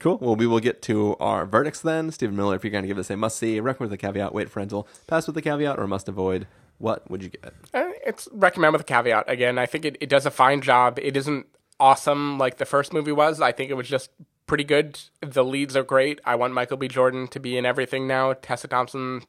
Cool. 0.00 0.18
Well, 0.18 0.34
we 0.34 0.46
will 0.46 0.58
get 0.60 0.82
to 0.82 1.14
our 1.20 1.46
verdicts 1.46 1.80
then. 1.80 2.10
Stephen 2.10 2.34
Miller, 2.36 2.56
if 2.56 2.64
you're 2.64 2.70
going 2.72 2.82
to 2.82 2.88
give 2.88 2.96
this 2.96 3.10
a 3.10 3.16
must 3.16 3.36
see, 3.38 3.60
recommend 3.60 3.90
with 3.90 4.00
a 4.00 4.02
caveat, 4.04 4.34
wait 4.34 4.50
for 4.50 4.58
rental, 4.60 4.88
pass 5.06 5.26
with 5.28 5.36
a 5.36 5.42
caveat, 5.42 5.78
or 5.78 5.86
must 5.86 6.08
avoid, 6.08 6.46
what 6.82 7.08
would 7.08 7.22
you 7.22 7.28
get? 7.28 7.54
Uh, 7.72 7.90
It's 8.04 8.28
recommend 8.32 8.72
with 8.72 8.82
a 8.82 8.84
caveat. 8.84 9.30
Again, 9.30 9.56
I 9.56 9.66
think 9.66 9.84
it, 9.84 9.96
it 10.00 10.08
does 10.08 10.26
a 10.26 10.32
fine 10.32 10.60
job. 10.60 10.98
It 11.00 11.16
isn't 11.16 11.46
awesome 11.78 12.38
like 12.38 12.56
the 12.58 12.64
first 12.64 12.92
movie 12.92 13.12
was. 13.12 13.40
I 13.40 13.52
think 13.52 13.70
it 13.70 13.74
was 13.74 13.88
just 13.88 14.10
pretty 14.48 14.64
good. 14.64 14.98
The 15.20 15.44
leads 15.44 15.76
are 15.76 15.84
great. 15.84 16.20
I 16.24 16.34
want 16.34 16.54
Michael 16.54 16.76
B. 16.76 16.88
Jordan 16.88 17.28
to 17.28 17.38
be 17.38 17.56
in 17.56 17.64
everything 17.64 18.08
now. 18.08 18.32
Tessa 18.32 18.66
Thompson 18.66 19.22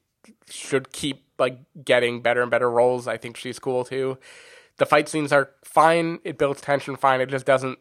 should 0.50 0.92
keep 0.92 1.26
like 1.38 1.60
getting 1.86 2.22
better 2.24 2.42
and 2.42 2.50
better 2.50 2.72
roles. 2.72 3.08
I 3.08 3.18
think 3.18 3.38
she's 3.38 3.60
cool 3.60 3.86
too. 3.86 4.18
The 4.78 4.88
fight 4.88 5.08
scenes 5.08 5.32
are 5.32 5.52
fine. 5.64 6.18
It 6.24 6.40
builds 6.40 6.60
tension 6.60 6.96
fine. 6.96 7.22
It 7.22 7.30
just 7.30 7.46
doesn't. 7.46 7.78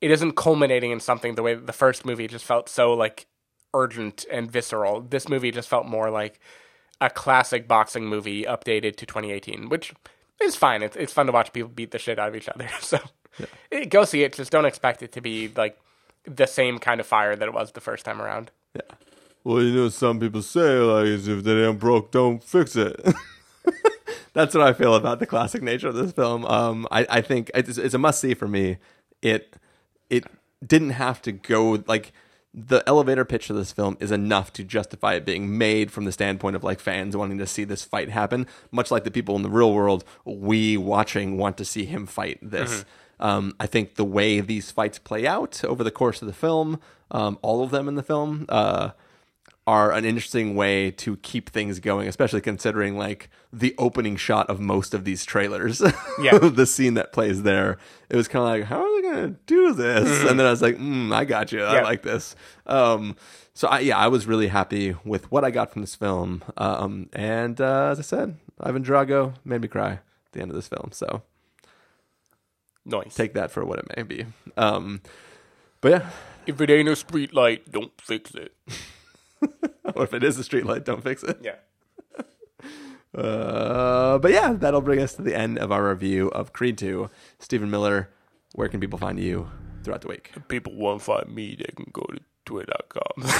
It 0.00 0.10
isn't 0.10 0.32
culminating 0.32 0.90
in 0.90 0.98
something 0.98 1.36
the 1.36 1.44
way 1.44 1.54
the 1.54 1.72
first 1.72 2.04
movie 2.04 2.26
just 2.26 2.44
felt 2.44 2.68
so 2.68 2.92
like 2.92 3.26
urgent 3.72 4.24
and 4.32 4.50
visceral. 4.50 5.00
This 5.00 5.28
movie 5.28 5.52
just 5.52 5.68
felt 5.68 5.86
more 5.86 6.10
like 6.10 6.40
a 7.04 7.10
classic 7.10 7.68
boxing 7.68 8.06
movie 8.06 8.44
updated 8.44 8.96
to 8.96 9.04
2018, 9.06 9.68
which 9.68 9.92
is 10.40 10.56
fine. 10.56 10.82
It's 10.82 10.96
it's 10.96 11.12
fun 11.12 11.26
to 11.26 11.32
watch 11.32 11.52
people 11.52 11.68
beat 11.68 11.90
the 11.90 11.98
shit 11.98 12.18
out 12.18 12.28
of 12.28 12.36
each 12.36 12.48
other. 12.48 12.68
So 12.80 12.98
eh, 13.70 13.84
go 13.84 14.04
see 14.04 14.22
it. 14.22 14.32
Just 14.32 14.50
don't 14.50 14.64
expect 14.64 15.02
it 15.02 15.12
to 15.12 15.20
be 15.20 15.52
like 15.54 15.78
the 16.24 16.46
same 16.46 16.78
kind 16.78 17.00
of 17.00 17.06
fire 17.06 17.36
that 17.36 17.46
it 17.46 17.52
was 17.52 17.72
the 17.72 17.80
first 17.80 18.04
time 18.04 18.22
around. 18.22 18.50
Yeah. 18.74 18.82
Well, 19.42 19.62
you 19.62 19.74
know, 19.74 19.88
some 19.90 20.18
people 20.18 20.40
say, 20.40 20.78
like, 20.78 21.06
if 21.06 21.44
they 21.44 21.66
ain't 21.66 21.78
broke, 21.78 22.10
don't 22.10 22.42
fix 22.42 22.76
it. 22.76 22.98
That's 24.32 24.54
what 24.54 24.66
I 24.66 24.72
feel 24.72 24.94
about 24.94 25.18
the 25.18 25.26
classic 25.26 25.62
nature 25.62 25.88
of 25.88 25.94
this 25.94 26.12
film. 26.12 26.46
Um, 26.46 26.88
I, 26.90 27.06
I 27.10 27.20
think 27.20 27.50
it's, 27.54 27.76
it's 27.76 27.94
a 27.94 27.98
must 27.98 28.20
see 28.20 28.32
for 28.32 28.48
me. 28.48 28.78
It 29.20 29.56
it 30.08 30.24
didn't 30.66 30.90
have 30.90 31.20
to 31.22 31.32
go 31.32 31.82
like 31.86 32.12
the 32.54 32.84
elevator 32.86 33.24
pitch 33.24 33.50
of 33.50 33.56
this 33.56 33.72
film 33.72 33.96
is 33.98 34.12
enough 34.12 34.52
to 34.52 34.62
justify 34.62 35.14
it 35.14 35.24
being 35.24 35.58
made 35.58 35.90
from 35.90 36.04
the 36.04 36.12
standpoint 36.12 36.54
of 36.54 36.62
like 36.62 36.78
fans 36.78 37.16
wanting 37.16 37.38
to 37.38 37.46
see 37.46 37.64
this 37.64 37.82
fight 37.82 38.10
happen, 38.10 38.46
much 38.70 38.92
like 38.92 39.02
the 39.02 39.10
people 39.10 39.34
in 39.34 39.42
the 39.42 39.50
real 39.50 39.74
world, 39.74 40.04
we 40.24 40.76
watching 40.76 41.36
want 41.36 41.56
to 41.58 41.64
see 41.64 41.84
him 41.84 42.06
fight 42.06 42.38
this. 42.40 42.84
Um, 43.18 43.54
I 43.58 43.66
think 43.66 43.96
the 43.96 44.04
way 44.04 44.40
these 44.40 44.70
fights 44.70 44.98
play 44.98 45.26
out 45.26 45.64
over 45.64 45.82
the 45.82 45.90
course 45.90 46.22
of 46.22 46.26
the 46.26 46.34
film, 46.34 46.80
um, 47.10 47.38
all 47.42 47.62
of 47.64 47.70
them 47.70 47.88
in 47.88 47.96
the 47.96 48.02
film, 48.02 48.46
uh, 48.48 48.90
are 49.66 49.92
an 49.92 50.04
interesting 50.04 50.54
way 50.54 50.90
to 50.90 51.16
keep 51.18 51.48
things 51.48 51.80
going, 51.80 52.06
especially 52.06 52.40
considering 52.42 52.98
like 52.98 53.30
the 53.52 53.74
opening 53.78 54.14
shot 54.16 54.48
of 54.50 54.60
most 54.60 54.92
of 54.92 55.04
these 55.04 55.24
trailers. 55.24 55.80
Yeah. 56.20 56.38
the 56.42 56.66
scene 56.66 56.94
that 56.94 57.12
plays 57.12 57.42
there. 57.44 57.78
It 58.10 58.16
was 58.16 58.28
kind 58.28 58.42
of 58.44 58.50
like, 58.50 58.64
how 58.64 58.82
are 58.82 58.96
they 58.96 59.08
going 59.08 59.34
to 59.34 59.40
do 59.46 59.72
this? 59.72 60.28
And 60.28 60.38
then 60.38 60.46
I 60.46 60.50
was 60.50 60.60
like, 60.60 60.76
mm, 60.76 61.14
I 61.14 61.24
got 61.24 61.50
you. 61.50 61.62
I. 61.62 61.82
Like 61.82 62.02
this. 62.02 62.36
Um, 62.66 63.16
so 63.54 63.68
I, 63.68 63.80
yeah, 63.80 63.96
I 63.96 64.08
was 64.08 64.26
really 64.26 64.48
happy 64.48 64.96
with 65.04 65.30
what 65.30 65.44
I 65.44 65.50
got 65.50 65.72
from 65.72 65.82
this 65.82 65.94
film. 65.94 66.42
Um, 66.56 67.08
and 67.12 67.60
uh, 67.60 67.88
as 67.90 67.98
I 67.98 68.02
said, 68.02 68.36
Ivan 68.60 68.84
Drago 68.84 69.34
made 69.44 69.62
me 69.62 69.68
cry 69.68 69.92
at 69.92 70.02
the 70.32 70.42
end 70.42 70.50
of 70.50 70.56
this 70.56 70.68
film. 70.68 70.90
So 70.92 71.22
Nice. 72.84 73.14
take 73.14 73.32
that 73.34 73.50
for 73.50 73.64
what 73.64 73.78
it 73.78 73.86
may 73.96 74.02
be. 74.02 74.26
Um, 74.56 75.00
but 75.80 75.90
yeah, 75.90 76.10
if 76.46 76.60
it 76.60 76.70
ain't 76.70 76.88
a 76.88 76.96
street 76.96 77.32
light, 77.32 77.70
don't 77.70 77.92
fix 78.00 78.34
it. 78.34 78.52
or 79.94 80.04
if 80.04 80.14
it 80.14 80.24
is 80.24 80.38
a 80.38 80.44
street 80.44 80.66
light, 80.66 80.84
don't 80.84 81.02
fix 81.02 81.22
it. 81.22 81.38
Yeah. 81.42 81.56
Uh, 83.16 84.18
but 84.18 84.32
yeah, 84.32 84.52
that'll 84.54 84.80
bring 84.80 85.00
us 85.00 85.14
to 85.14 85.22
the 85.22 85.38
end 85.38 85.56
of 85.56 85.70
our 85.70 85.88
review 85.88 86.26
of 86.30 86.52
Creed 86.52 86.76
2. 86.76 87.08
Stephen 87.38 87.70
Miller, 87.70 88.08
where 88.54 88.68
can 88.68 88.80
people 88.80 88.98
find 88.98 89.20
you 89.20 89.48
throughout 89.84 90.00
the 90.00 90.08
week? 90.08 90.32
people 90.48 90.74
won't 90.74 91.00
find 91.00 91.32
me, 91.32 91.54
they 91.56 91.72
can 91.76 91.86
go 91.92 92.02
to 92.12 92.18
twitter.com. 92.44 93.30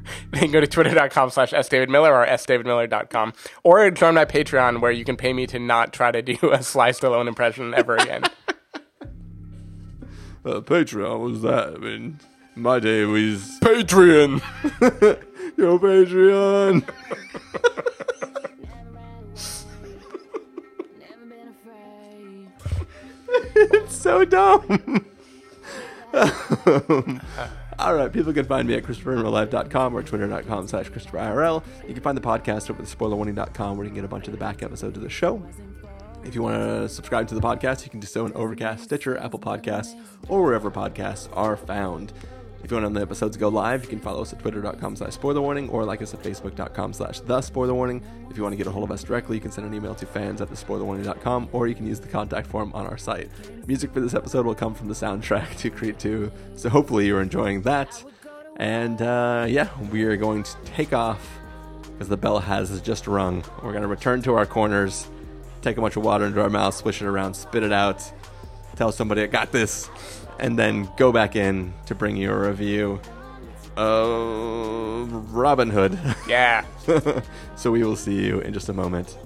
they 0.30 0.38
can 0.38 0.50
go 0.50 0.60
to 0.60 0.66
twitter.com 0.66 1.28
slash 1.28 1.52
sdavidmiller 1.52 2.10
or 2.10 2.26
sdavidmiller.com 2.26 3.34
or 3.62 3.90
join 3.90 4.14
my 4.14 4.24
Patreon 4.24 4.80
where 4.80 4.90
you 4.90 5.04
can 5.04 5.16
pay 5.18 5.34
me 5.34 5.46
to 5.48 5.58
not 5.58 5.92
try 5.92 6.10
to 6.10 6.22
do 6.22 6.38
a 6.50 6.62
Sly 6.62 6.90
Stallone 6.90 7.28
impression 7.28 7.74
ever 7.74 7.96
again. 7.96 8.22
Uh, 10.42 10.62
Patreon, 10.62 11.10
what 11.10 11.30
was 11.30 11.42
that? 11.42 11.74
I 11.74 11.76
mean, 11.76 12.18
my 12.54 12.78
day 12.78 13.04
was 13.04 13.58
Patreon! 13.60 15.26
Your 15.56 15.78
Patreon. 15.78 16.84
It's 23.54 23.94
so 23.96 24.24
dumb. 24.24 25.06
All 27.78 27.94
right, 27.94 28.12
people 28.12 28.32
can 28.32 28.44
find 28.44 28.68
me 28.68 28.74
at 28.74 28.84
ChristopherInRealLife.com 28.84 29.96
or 29.96 30.02
Twitter.com 30.02 30.68
slash 30.68 30.90
ChristopherIRL. 30.90 31.62
You 31.86 31.94
can 31.94 32.02
find 32.02 32.16
the 32.16 32.22
podcast 32.22 32.70
over 32.70 32.82
at 32.82 32.88
SpoilerWarning.com 32.88 33.76
where 33.76 33.84
you 33.84 33.90
can 33.90 33.94
get 33.94 34.04
a 34.04 34.08
bunch 34.08 34.26
of 34.26 34.32
the 34.32 34.38
back 34.38 34.62
episodes 34.62 34.96
of 34.96 35.02
the 35.02 35.08
show. 35.10 35.42
If 36.24 36.34
you 36.34 36.42
want 36.42 36.56
to 36.56 36.88
subscribe 36.88 37.28
to 37.28 37.34
the 37.34 37.40
podcast, 37.40 37.84
you 37.84 37.90
can 37.90 38.00
do 38.00 38.06
so 38.06 38.26
in 38.26 38.32
Overcast, 38.34 38.84
Stitcher, 38.84 39.16
Apple 39.18 39.38
Podcasts, 39.38 39.98
or 40.28 40.42
wherever 40.42 40.70
podcasts 40.70 41.28
are 41.34 41.56
found. 41.56 42.12
If 42.62 42.70
you 42.70 42.76
want 42.76 42.86
to 42.86 42.90
know 42.90 43.00
the 43.00 43.06
episodes 43.06 43.36
go 43.36 43.48
live, 43.48 43.82
you 43.82 43.88
can 43.88 44.00
follow 44.00 44.22
us 44.22 44.32
at 44.32 44.38
twitter.com 44.38 44.96
slash 44.96 45.14
spoiler 45.14 45.40
warning 45.40 45.68
or 45.70 45.84
like 45.84 46.02
us 46.02 46.12
at 46.12 46.22
facebook.com 46.22 46.92
slash 46.92 47.20
the 47.20 47.40
spoiler 47.40 47.74
warning. 47.74 48.04
If 48.30 48.36
you 48.36 48.42
want 48.42 48.52
to 48.52 48.56
get 48.56 48.66
a 48.66 48.70
hold 48.70 48.84
of 48.84 48.90
us 48.90 49.02
directly, 49.02 49.36
you 49.36 49.40
can 49.40 49.50
send 49.50 49.66
an 49.66 49.74
email 49.74 49.94
to 49.94 50.06
fans 50.06 50.40
at 50.40 50.48
the 50.48 50.54
thespoilerwarning.com 50.54 51.48
or 51.52 51.68
you 51.68 51.74
can 51.74 51.86
use 51.86 52.00
the 52.00 52.08
contact 52.08 52.46
form 52.46 52.72
on 52.74 52.86
our 52.86 52.98
site. 52.98 53.30
Music 53.66 53.92
for 53.92 54.00
this 54.00 54.14
episode 54.14 54.44
will 54.44 54.54
come 54.54 54.74
from 54.74 54.88
the 54.88 54.94
soundtrack 54.94 55.56
to 55.58 55.70
Creed 55.70 55.98
2, 55.98 56.30
so 56.54 56.68
hopefully 56.68 57.06
you're 57.06 57.22
enjoying 57.22 57.62
that. 57.62 58.04
And 58.56 59.00
uh, 59.00 59.46
yeah, 59.48 59.70
we 59.90 60.04
are 60.04 60.16
going 60.16 60.42
to 60.42 60.56
take 60.64 60.92
off 60.92 61.38
because 61.92 62.08
the 62.08 62.16
bell 62.16 62.38
has 62.40 62.80
just 62.82 63.06
rung. 63.06 63.42
We're 63.62 63.72
going 63.72 63.82
to 63.82 63.88
return 63.88 64.22
to 64.22 64.34
our 64.34 64.46
corners, 64.46 65.08
take 65.62 65.78
a 65.78 65.80
bunch 65.80 65.96
of 65.96 66.04
water 66.04 66.26
into 66.26 66.42
our 66.42 66.50
mouths, 66.50 66.76
swish 66.76 67.00
it 67.00 67.06
around, 67.06 67.34
spit 67.34 67.62
it 67.62 67.72
out, 67.72 68.02
tell 68.76 68.92
somebody 68.92 69.22
I 69.22 69.26
got 69.26 69.52
this, 69.52 69.88
and 70.40 70.58
then 70.58 70.88
go 70.96 71.12
back 71.12 71.36
in 71.36 71.72
to 71.86 71.94
bring 71.94 72.16
you 72.16 72.30
a 72.32 72.38
review 72.48 73.00
of 73.76 75.34
Robin 75.34 75.70
Hood. 75.70 75.98
Yeah. 76.26 76.64
so 77.56 77.70
we 77.70 77.84
will 77.84 77.96
see 77.96 78.24
you 78.26 78.40
in 78.40 78.52
just 78.52 78.68
a 78.68 78.72
moment. 78.72 79.16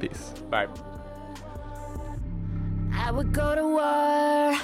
Peace. 0.00 0.32
Bye. 0.50 0.66
I 2.94 3.10
would 3.10 3.32
go 3.32 3.54
to 3.54 3.66
war 3.68 4.58